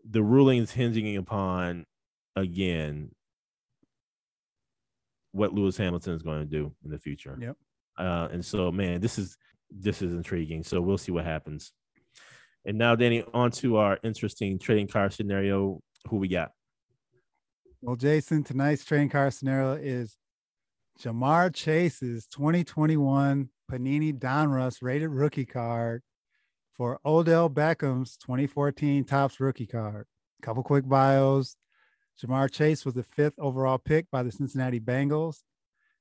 the 0.08 0.22
ruling 0.22 0.62
is 0.62 0.70
hinging 0.70 1.16
upon 1.16 1.86
again 2.36 3.10
what 5.32 5.52
Lewis 5.52 5.76
Hamilton 5.76 6.14
is 6.14 6.22
going 6.22 6.40
to 6.40 6.46
do 6.46 6.72
in 6.84 6.90
the 6.90 6.98
future. 6.98 7.36
Yep. 7.40 7.56
Uh, 7.98 8.28
and 8.30 8.44
so, 8.44 8.70
man, 8.70 9.00
this 9.00 9.18
is 9.18 9.36
this 9.70 10.02
is 10.02 10.12
intriguing. 10.12 10.62
So 10.62 10.80
we'll 10.80 10.98
see 10.98 11.12
what 11.12 11.24
happens. 11.24 11.72
And 12.66 12.79
now, 12.79 12.96
Danny, 12.96 13.22
on 13.33 13.52
to 13.52 13.76
our 13.76 13.96
interesting 14.02 14.59
trading 14.59 14.88
car 14.88 15.09
scenario. 15.09 15.81
Who 16.09 16.16
we 16.16 16.26
got? 16.29 16.50
Well, 17.81 17.94
Jason, 17.94 18.42
tonight's 18.42 18.85
trading 18.85 19.09
car 19.09 19.31
scenario 19.31 19.74
is 19.74 20.16
Ja'Marr 21.00 21.55
Chase's 21.55 22.26
2021 22.26 23.48
Panini 23.70 24.12
Donruss 24.12 24.83
rated 24.83 25.11
rookie 25.11 25.44
card 25.44 26.02
for 26.76 26.98
Odell 27.07 27.48
Beckham's 27.48 28.16
2014 28.16 29.05
Topps 29.05 29.38
rookie 29.38 29.66
card. 29.66 30.07
Couple 30.42 30.64
quick 30.64 30.88
bios. 30.88 31.57
Ja'Marr 32.20 32.50
Chase 32.50 32.85
was 32.85 32.94
the 32.94 33.05
fifth 33.05 33.38
overall 33.38 33.79
pick 33.79 34.11
by 34.11 34.24
the 34.24 34.33
Cincinnati 34.33 34.81
Bengals 34.81 35.42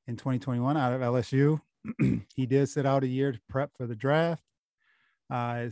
in 0.07 0.15
2021 0.15 0.77
out 0.77 0.93
of 0.93 1.01
LSU. 1.01 1.61
he 2.35 2.45
did 2.47 2.69
sit 2.69 2.87
out 2.87 3.03
a 3.03 3.07
year 3.07 3.31
to 3.31 3.39
prep 3.49 3.71
for 3.77 3.85
the 3.85 3.95
draft. 3.95 4.41
Uh, 5.29 5.67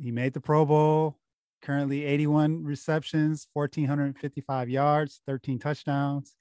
he 0.00 0.10
made 0.10 0.32
the 0.32 0.40
Pro 0.40 0.64
Bowl, 0.64 1.18
currently 1.62 2.04
81 2.04 2.64
receptions, 2.64 3.46
1,455 3.54 4.68
yards, 4.68 5.20
13 5.26 5.58
touchdowns. 5.58 6.34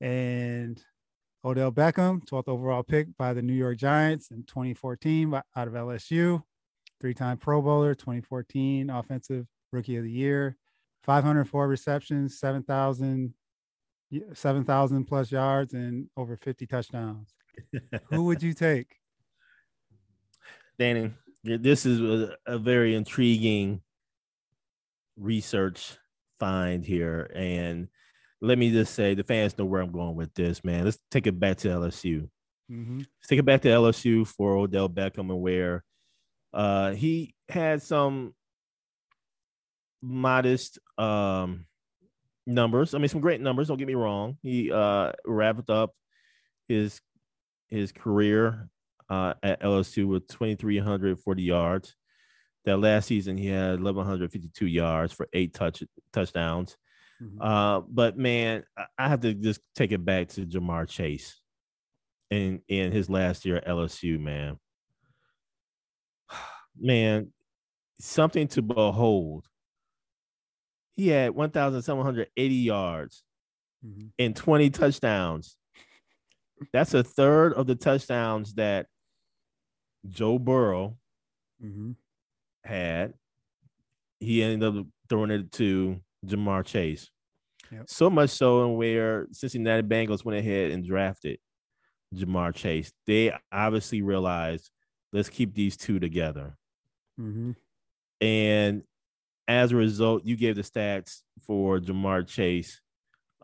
And 0.00 0.82
Odell 1.44 1.72
Beckham, 1.72 2.24
12th 2.24 2.48
overall 2.48 2.82
pick 2.82 3.16
by 3.16 3.32
the 3.32 3.42
New 3.42 3.52
York 3.52 3.76
Giants 3.78 4.30
in 4.30 4.44
2014 4.44 5.34
out 5.34 5.68
of 5.68 5.74
LSU, 5.74 6.42
three 7.00 7.14
time 7.14 7.36
Pro 7.36 7.62
Bowler, 7.62 7.94
2014 7.94 8.90
Offensive 8.90 9.46
Rookie 9.72 9.96
of 9.96 10.04
the 10.04 10.10
Year. 10.10 10.56
504 11.04 11.66
receptions, 11.66 12.38
7,000 12.38 13.34
7,000 14.34 15.04
plus 15.04 15.32
yards 15.32 15.72
and 15.72 16.08
over 16.16 16.36
50 16.36 16.66
touchdowns. 16.66 17.34
Who 18.10 18.24
would 18.24 18.42
you 18.42 18.52
take? 18.52 18.96
Danny, 20.78 21.12
this 21.44 21.86
is 21.86 22.00
a, 22.00 22.36
a, 22.46 22.58
very 22.58 22.94
intriguing 22.94 23.80
research 25.16 25.96
find 26.38 26.84
here. 26.84 27.30
And 27.34 27.88
let 28.40 28.58
me 28.58 28.70
just 28.70 28.94
say, 28.94 29.14
the 29.14 29.24
fans 29.24 29.58
know 29.58 29.64
where 29.64 29.80
I'm 29.80 29.92
going 29.92 30.14
with 30.14 30.32
this, 30.34 30.62
man. 30.64 30.84
Let's 30.84 30.98
take 31.10 31.26
it 31.26 31.38
back 31.38 31.58
to 31.58 31.68
LSU. 31.68 32.28
Mm-hmm. 32.70 32.98
Let's 32.98 33.28
take 33.28 33.38
it 33.38 33.44
back 33.44 33.62
to 33.62 33.68
LSU 33.68 34.26
for 34.26 34.56
Odell 34.56 34.88
Beckham 34.88 35.30
and 35.30 35.40
where 35.40 35.84
uh, 36.54 36.92
he 36.92 37.34
had 37.48 37.82
some 37.82 38.34
modest 40.00 40.78
um 40.98 41.66
numbers. 42.46 42.94
I 42.94 42.98
mean, 42.98 43.08
some 43.08 43.20
great 43.20 43.40
numbers. 43.40 43.68
Don't 43.68 43.78
get 43.78 43.86
me 43.86 43.94
wrong. 43.94 44.36
He 44.42 44.72
uh 44.72 45.12
wrapped 45.24 45.70
up 45.70 45.94
his 46.68 47.00
his 47.68 47.92
career 47.92 48.68
uh, 49.12 49.34
at 49.42 49.60
LSU 49.60 50.06
with 50.06 50.26
2,340 50.28 51.42
yards. 51.42 51.94
That 52.64 52.78
last 52.78 53.08
season, 53.08 53.36
he 53.36 53.48
had 53.48 53.82
1,152 53.82 54.66
yards 54.66 55.12
for 55.12 55.28
eight 55.34 55.52
touch 55.52 55.82
touchdowns. 56.14 56.78
Mm-hmm. 57.22 57.42
Uh, 57.42 57.80
but 57.80 58.16
man, 58.16 58.64
I 58.96 59.08
have 59.08 59.20
to 59.20 59.34
just 59.34 59.60
take 59.74 59.92
it 59.92 60.02
back 60.02 60.28
to 60.28 60.46
Ja'Marr 60.46 60.88
Chase 60.88 61.40
in 62.30 62.62
in 62.68 62.92
his 62.92 63.10
last 63.10 63.44
year 63.44 63.56
at 63.56 63.66
LSU, 63.66 64.18
man. 64.18 64.58
Man, 66.80 67.34
something 68.00 68.48
to 68.48 68.62
behold. 68.62 69.46
He 70.92 71.08
had 71.08 71.32
1,780 71.32 72.54
yards 72.54 73.24
mm-hmm. 73.84 74.06
and 74.18 74.34
20 74.34 74.70
touchdowns. 74.70 75.58
That's 76.72 76.94
a 76.94 77.04
third 77.04 77.52
of 77.52 77.66
the 77.66 77.74
touchdowns 77.74 78.54
that 78.54 78.86
Joe 80.08 80.38
Burrow 80.38 80.96
mm-hmm. 81.62 81.92
had. 82.64 83.14
He 84.20 84.42
ended 84.42 84.76
up 84.76 84.86
throwing 85.08 85.30
it 85.30 85.50
to 85.52 86.00
Ja'Marr 86.26 86.64
Chase. 86.64 87.10
Yep. 87.70 87.84
So 87.88 88.10
much 88.10 88.30
so, 88.30 88.64
and 88.64 88.76
where 88.76 89.26
Cincinnati 89.32 89.82
Bengals 89.82 90.24
went 90.24 90.38
ahead 90.38 90.70
and 90.70 90.86
drafted 90.86 91.38
Ja'Marr 92.14 92.54
Chase. 92.54 92.92
They 93.06 93.32
obviously 93.50 94.02
realized 94.02 94.70
let's 95.12 95.28
keep 95.28 95.54
these 95.54 95.76
two 95.76 95.98
together. 95.98 96.56
Mm-hmm. 97.20 97.52
And 98.20 98.82
as 99.48 99.72
a 99.72 99.76
result, 99.76 100.24
you 100.24 100.36
gave 100.36 100.56
the 100.56 100.62
stats 100.62 101.22
for 101.46 101.78
Ja'Marr 101.78 102.26
Chase 102.26 102.80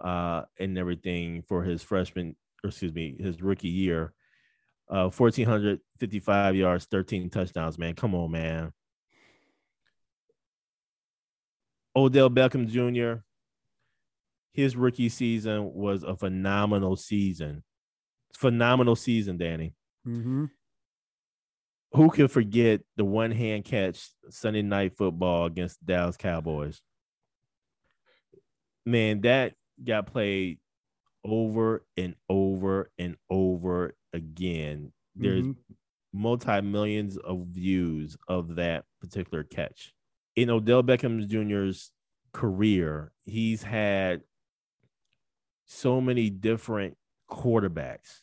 uh, 0.00 0.42
and 0.58 0.78
everything 0.78 1.42
for 1.48 1.62
his 1.62 1.82
freshman, 1.82 2.36
excuse 2.64 2.94
me, 2.94 3.16
his 3.18 3.42
rookie 3.42 3.68
year. 3.68 4.12
Uh, 4.90 5.10
1,455 5.10 6.56
yards, 6.56 6.86
13 6.86 7.28
touchdowns, 7.28 7.78
man. 7.78 7.94
Come 7.94 8.14
on, 8.14 8.30
man. 8.30 8.72
Odell 11.94 12.30
Beckham 12.30 12.66
Jr., 12.66 13.22
his 14.52 14.76
rookie 14.76 15.08
season 15.08 15.72
was 15.74 16.04
a 16.04 16.16
phenomenal 16.16 16.96
season. 16.96 17.62
Phenomenal 18.34 18.96
season, 18.96 19.36
Danny. 19.36 19.74
Mm-hmm 20.06 20.46
who 21.92 22.10
can 22.10 22.28
forget 22.28 22.82
the 22.96 23.04
one 23.04 23.30
hand 23.30 23.64
catch 23.64 24.10
Sunday 24.30 24.62
night 24.62 24.96
football 24.96 25.46
against 25.46 25.80
the 25.80 25.92
Dallas 25.92 26.16
Cowboys? 26.16 26.80
Man, 28.84 29.22
that 29.22 29.54
got 29.82 30.06
played 30.06 30.58
over 31.24 31.84
and 31.96 32.14
over 32.28 32.90
and 32.98 33.16
over 33.30 33.94
again. 34.12 34.92
There's 35.16 35.44
mm-hmm. 35.44 35.74
multi 36.12 36.60
millions 36.60 37.16
of 37.16 37.46
views 37.48 38.16
of 38.28 38.56
that 38.56 38.84
particular 39.00 39.42
catch. 39.42 39.92
In 40.36 40.50
Odell 40.50 40.82
Beckham 40.82 41.26
Jr.'s 41.26 41.90
career, 42.32 43.12
he's 43.24 43.62
had 43.62 44.20
so 45.66 46.00
many 46.00 46.30
different 46.30 46.96
quarterbacks 47.30 48.20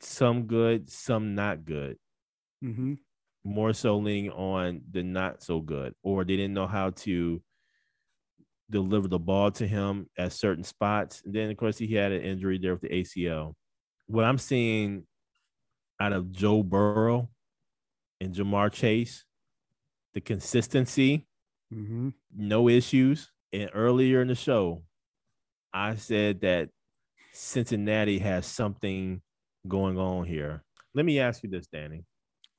some 0.00 0.44
good, 0.44 0.90
some 0.90 1.34
not 1.34 1.64
good. 1.64 1.96
Mm-hmm. 2.64 2.94
More 3.44 3.72
so 3.72 3.98
leaning 3.98 4.30
on 4.30 4.82
the 4.90 5.02
not 5.02 5.42
so 5.42 5.60
good, 5.60 5.94
or 6.02 6.24
they 6.24 6.36
didn't 6.36 6.54
know 6.54 6.66
how 6.66 6.90
to 6.90 7.42
deliver 8.70 9.08
the 9.08 9.18
ball 9.18 9.50
to 9.52 9.66
him 9.66 10.08
at 10.18 10.32
certain 10.32 10.64
spots. 10.64 11.22
And 11.24 11.34
then, 11.34 11.50
of 11.50 11.56
course, 11.56 11.78
he 11.78 11.94
had 11.94 12.12
an 12.12 12.22
injury 12.22 12.58
there 12.58 12.72
with 12.72 12.82
the 12.82 12.88
ACL. 12.88 13.54
What 14.06 14.24
I'm 14.24 14.38
seeing 14.38 15.06
out 16.00 16.12
of 16.12 16.32
Joe 16.32 16.62
Burrow 16.62 17.28
and 18.20 18.34
Ja'Marr 18.34 18.72
Chase, 18.72 19.24
the 20.14 20.20
consistency, 20.20 21.26
mm-hmm. 21.72 22.10
no 22.36 22.68
issues. 22.68 23.30
And 23.52 23.70
earlier 23.72 24.20
in 24.20 24.28
the 24.28 24.34
show, 24.34 24.82
I 25.72 25.96
said 25.96 26.42
that 26.42 26.68
Cincinnati 27.32 28.18
has 28.18 28.46
something 28.46 29.22
going 29.66 29.98
on 29.98 30.26
here. 30.26 30.62
Let 30.94 31.04
me 31.04 31.20
ask 31.20 31.42
you 31.42 31.50
this, 31.50 31.66
Danny. 31.66 32.04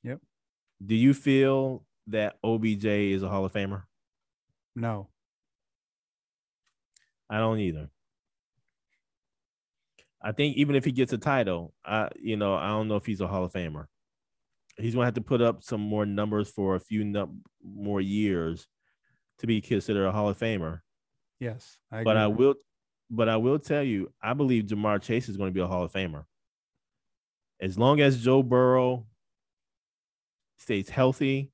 Yep. 0.04 0.20
Do 0.86 0.96
you 0.96 1.14
feel 1.14 1.86
that 2.08 2.38
OBJ 2.44 2.86
is 2.86 3.24
a 3.24 3.30
Hall 3.30 3.46
of 3.46 3.54
Famer? 3.54 3.84
No. 4.76 5.10
I 7.30 7.38
don't 7.38 7.60
either. 7.60 7.90
I 10.22 10.32
think 10.34 10.58
even 10.58 10.76
if 10.76 10.84
he 10.84 10.92
gets 10.92 11.14
a 11.14 11.18
title, 11.18 11.74
I 11.86 12.10
you 12.20 12.36
know, 12.36 12.56
I 12.56 12.70
don't 12.70 12.88
know 12.88 12.98
if 12.98 13.06
he's 13.06 13.22
a 13.22 13.28
Hall 13.28 13.46
of 13.46 13.54
Famer. 13.54 13.86
He's 14.78 14.94
going 14.94 15.04
to 15.04 15.08
have 15.08 15.14
to 15.16 15.22
put 15.22 15.42
up 15.42 15.64
some 15.64 15.82
more 15.82 16.06
numbers 16.06 16.50
for 16.50 16.76
a 16.76 16.80
few 16.80 17.04
num- 17.04 17.42
more 17.64 18.02
years 18.02 18.68
to 19.40 19.48
be 19.48 19.62
considered 19.62 20.06
a 20.06 20.12
Hall 20.12 20.30
of 20.30 20.38
Famer. 20.38 20.82
Yes, 21.40 21.78
I 21.92 22.04
but 22.04 22.18
I 22.18 22.28
will 22.28 22.56
but 23.10 23.30
I 23.30 23.38
will 23.38 23.60
tell 23.60 23.84
you, 23.84 24.12
I 24.22 24.34
believe 24.34 24.66
Ja'Marr 24.66 25.02
Chase 25.02 25.30
is 25.30 25.38
going 25.38 25.50
to 25.52 25.54
be 25.54 25.62
a 25.62 25.68
Hall 25.68 25.84
of 25.84 25.92
Famer 25.92 26.26
as 27.60 27.78
long 27.78 28.00
as 28.00 28.24
Joe 28.24 28.42
Burrow 28.42 29.06
stays 30.58 30.90
healthy 30.90 31.52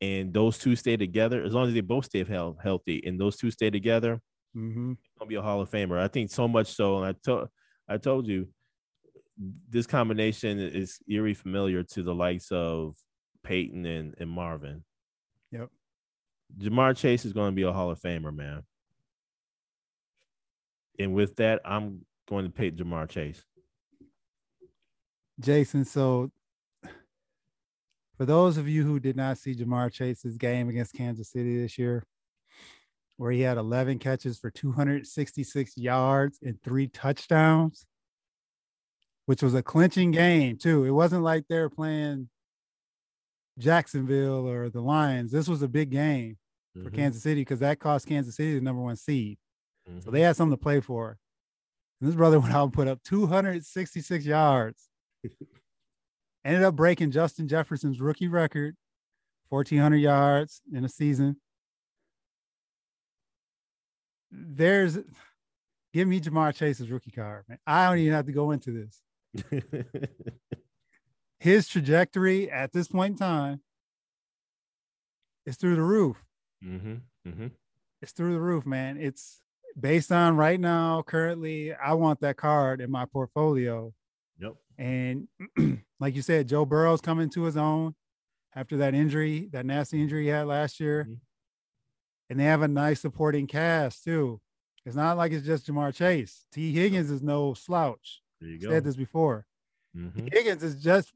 and 0.00 0.32
those 0.32 0.58
two 0.58 0.76
stay 0.76 0.96
together, 0.96 1.42
as 1.42 1.54
long 1.54 1.68
as 1.68 1.74
they 1.74 1.80
both 1.80 2.06
stay 2.06 2.24
health, 2.24 2.58
healthy 2.62 3.02
and 3.06 3.18
those 3.18 3.36
two 3.36 3.50
stay 3.50 3.70
together, 3.70 4.20
mm-hmm. 4.56 4.92
will 5.18 5.26
be 5.26 5.34
a 5.34 5.42
Hall 5.42 5.60
of 5.60 5.70
Famer. 5.70 5.98
I 5.98 6.08
think 6.08 6.30
so 6.30 6.48
much 6.48 6.74
so, 6.74 6.98
and 6.98 7.06
I 7.06 7.12
told 7.24 7.48
I 7.88 7.98
told 7.98 8.26
you 8.26 8.48
this 9.68 9.86
combination 9.86 10.58
is 10.58 10.98
eerie 11.08 11.34
familiar 11.34 11.82
to 11.82 12.02
the 12.02 12.14
likes 12.14 12.50
of 12.52 12.96
Peyton 13.42 13.84
and, 13.84 14.14
and 14.18 14.30
Marvin. 14.30 14.84
Yep. 15.50 15.68
Ja'Marr 16.58 16.96
Chase 16.96 17.24
is 17.24 17.32
going 17.32 17.50
to 17.50 17.56
be 17.56 17.62
a 17.62 17.72
Hall 17.72 17.90
of 17.90 18.00
Famer, 18.00 18.34
man. 18.34 18.62
And 20.98 21.14
with 21.14 21.36
that, 21.36 21.60
I'm 21.64 22.06
going 22.28 22.44
to 22.44 22.50
pick 22.50 22.76
Ja'Marr 22.76 23.08
Chase. 23.08 23.42
Jason, 25.40 25.84
so 25.84 26.30
for 28.16 28.24
those 28.24 28.56
of 28.56 28.68
you 28.68 28.84
who 28.84 29.00
did 29.00 29.16
not 29.16 29.38
see 29.38 29.54
Ja'Marr 29.54 29.92
Chase's 29.92 30.36
game 30.36 30.68
against 30.68 30.94
Kansas 30.94 31.30
City 31.30 31.60
this 31.60 31.76
year, 31.76 32.04
where 33.16 33.32
he 33.32 33.40
had 33.40 33.58
11 33.58 33.98
catches 33.98 34.38
for 34.38 34.50
266 34.50 35.76
yards 35.76 36.38
and 36.42 36.60
three 36.62 36.88
touchdowns, 36.88 37.86
which 39.26 39.42
was 39.42 39.54
a 39.54 39.62
clinching 39.62 40.10
game, 40.10 40.56
too. 40.56 40.84
It 40.84 40.90
wasn't 40.90 41.22
like 41.22 41.46
they 41.48 41.58
were 41.58 41.70
playing 41.70 42.28
Jacksonville 43.58 44.48
or 44.48 44.68
the 44.68 44.80
Lions. 44.80 45.30
This 45.30 45.48
was 45.48 45.62
a 45.62 45.68
big 45.68 45.90
game 45.90 46.36
mm-hmm. 46.76 46.84
for 46.84 46.94
Kansas 46.94 47.22
City 47.22 47.40
because 47.40 47.60
that 47.60 47.78
cost 47.78 48.06
Kansas 48.06 48.36
City 48.36 48.54
the 48.54 48.60
number 48.60 48.82
one 48.82 48.96
seed. 48.96 49.38
Mm-hmm. 49.88 50.00
So 50.00 50.10
they 50.10 50.22
had 50.22 50.36
something 50.36 50.56
to 50.56 50.62
play 50.62 50.80
for. 50.80 51.18
And 52.00 52.08
this 52.08 52.16
brother 52.16 52.40
went 52.40 52.54
out 52.54 52.64
and 52.64 52.72
put 52.72 52.88
up 52.88 53.02
266 53.04 54.24
yards 54.24 54.88
Ended 56.44 56.62
up 56.62 56.76
breaking 56.76 57.10
Justin 57.10 57.48
Jefferson's 57.48 58.00
rookie 58.00 58.28
record, 58.28 58.76
1,400 59.48 59.96
yards 59.96 60.60
in 60.72 60.84
a 60.84 60.88
season. 60.88 61.36
There's, 64.36 64.98
give 65.92 66.08
me 66.08 66.20
Ja'Marr 66.20 66.54
Chase's 66.54 66.90
rookie 66.90 67.10
card, 67.12 67.44
man. 67.48 67.58
I 67.66 67.88
don't 67.88 67.98
even 67.98 68.12
have 68.14 68.26
to 68.26 68.32
go 68.32 68.50
into 68.50 68.72
this. 68.72 69.54
His 71.38 71.68
trajectory 71.68 72.50
at 72.50 72.72
this 72.72 72.88
point 72.88 73.12
in 73.12 73.18
time 73.18 73.60
is 75.46 75.56
through 75.56 75.76
the 75.76 75.82
roof. 75.82 76.16
Mm-hmm. 76.64 76.94
Mm-hmm. 77.28 77.46
It's 78.00 78.12
through 78.12 78.32
the 78.34 78.40
roof, 78.40 78.64
man. 78.66 78.96
It's 78.98 79.40
based 79.78 80.10
on 80.10 80.36
right 80.36 80.58
now, 80.58 81.02
currently, 81.02 81.74
I 81.74 81.94
want 81.94 82.20
that 82.20 82.36
card 82.36 82.80
in 82.80 82.90
my 82.90 83.04
portfolio 83.04 83.92
Yep. 84.40 84.54
and 84.78 85.28
like 86.00 86.16
you 86.16 86.22
said, 86.22 86.48
Joe 86.48 86.64
Burrow's 86.64 87.00
coming 87.00 87.30
to 87.30 87.42
his 87.42 87.56
own 87.56 87.94
after 88.54 88.76
that 88.78 88.94
injury, 88.94 89.48
that 89.52 89.66
nasty 89.66 90.00
injury 90.02 90.24
he 90.24 90.28
had 90.28 90.46
last 90.46 90.80
year. 90.80 91.04
Mm-hmm. 91.04 91.14
And 92.30 92.40
they 92.40 92.44
have 92.44 92.62
a 92.62 92.68
nice 92.68 93.00
supporting 93.00 93.46
cast 93.46 94.04
too. 94.04 94.40
It's 94.86 94.96
not 94.96 95.16
like 95.16 95.32
it's 95.32 95.46
just 95.46 95.66
Ja'Marr 95.66 95.94
Chase. 95.94 96.46
Tee 96.52 96.72
Higgins 96.72 97.10
is 97.10 97.22
no 97.22 97.54
slouch. 97.54 98.22
There 98.40 98.50
you 98.50 98.58
go. 98.58 98.70
Said 98.70 98.84
this 98.84 98.96
before. 98.96 99.46
Mm-hmm. 99.96 100.28
Higgins 100.32 100.62
is 100.62 100.82
just 100.82 101.12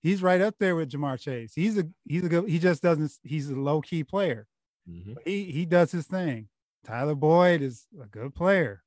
he's 0.00 0.22
right 0.22 0.40
up 0.40 0.54
there 0.58 0.76
with 0.76 0.90
Ja'Marr 0.90 1.20
Chase. 1.20 1.52
He's 1.54 1.78
a 1.78 1.88
he's 2.04 2.24
a 2.24 2.28
good 2.28 2.48
he 2.48 2.58
just 2.58 2.82
doesn't 2.82 3.12
he's 3.22 3.50
a 3.50 3.54
low 3.54 3.80
key 3.80 4.04
player. 4.04 4.46
Mm-hmm. 4.88 5.14
He 5.24 5.44
he 5.44 5.64
does 5.64 5.92
his 5.92 6.06
thing. 6.06 6.48
Tyler 6.86 7.14
Boyd 7.14 7.62
is 7.62 7.86
a 8.00 8.06
good 8.06 8.34
player. 8.34 8.82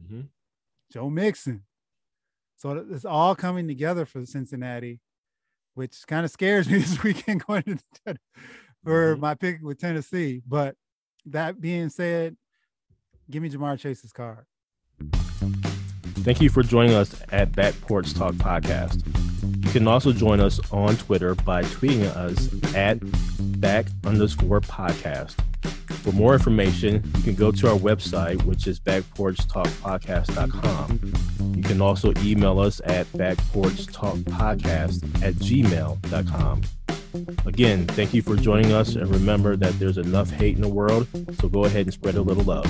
Mm-hmm. 0.00 0.22
Joe 0.92 1.10
Mixon, 1.10 1.64
so 2.56 2.84
it's 2.90 3.04
all 3.04 3.34
coming 3.34 3.66
together 3.68 4.06
for 4.06 4.24
Cincinnati, 4.24 5.00
which 5.74 6.06
kind 6.06 6.24
of 6.24 6.30
scares 6.30 6.68
me 6.70 6.78
this 6.78 7.02
weekend 7.02 7.44
going 7.44 7.80
to 8.06 8.16
for 8.84 9.16
my 9.16 9.34
pick 9.34 9.60
with 9.62 9.78
Tennessee. 9.78 10.42
But 10.46 10.76
that 11.26 11.60
being 11.60 11.88
said, 11.88 12.36
give 13.30 13.42
me 13.42 13.50
Ja'Marr 13.50 13.78
Chase's 13.78 14.12
card. 14.12 14.46
Thank 16.24 16.40
you 16.40 16.48
for 16.48 16.62
joining 16.62 16.94
us 16.94 17.20
at 17.32 17.54
Back 17.54 17.78
Porch 17.82 18.14
Talk 18.14 18.34
Podcast. 18.34 19.04
You 19.64 19.70
can 19.70 19.86
also 19.86 20.12
join 20.12 20.40
us 20.40 20.58
on 20.72 20.96
Twitter 20.96 21.34
by 21.34 21.62
tweeting 21.64 22.04
us 22.16 22.74
at 22.74 22.98
back 23.60 23.86
underscore 24.04 24.60
podcast. 24.60 25.34
For 26.04 26.12
more 26.12 26.34
information, 26.34 27.02
you 27.16 27.22
can 27.22 27.34
go 27.34 27.50
to 27.50 27.70
our 27.70 27.78
website, 27.78 28.44
which 28.44 28.66
is 28.66 28.78
backporchtalkpodcast.com. 28.80 31.54
You 31.56 31.62
can 31.62 31.80
also 31.80 32.12
email 32.18 32.60
us 32.60 32.82
at 32.84 33.06
backporchtalkpodcast 33.08 35.22
at 35.22 35.34
gmail.com. 35.34 36.60
Again, 37.46 37.86
thank 37.86 38.12
you 38.12 38.22
for 38.22 38.36
joining 38.36 38.72
us, 38.72 38.96
and 38.96 39.08
remember 39.08 39.56
that 39.56 39.78
there's 39.78 39.98
enough 39.98 40.30
hate 40.30 40.56
in 40.56 40.62
the 40.62 40.68
world, 40.68 41.06
so 41.40 41.48
go 41.48 41.64
ahead 41.64 41.86
and 41.86 41.92
spread 41.92 42.16
a 42.16 42.22
little 42.22 42.42
love. 42.44 42.66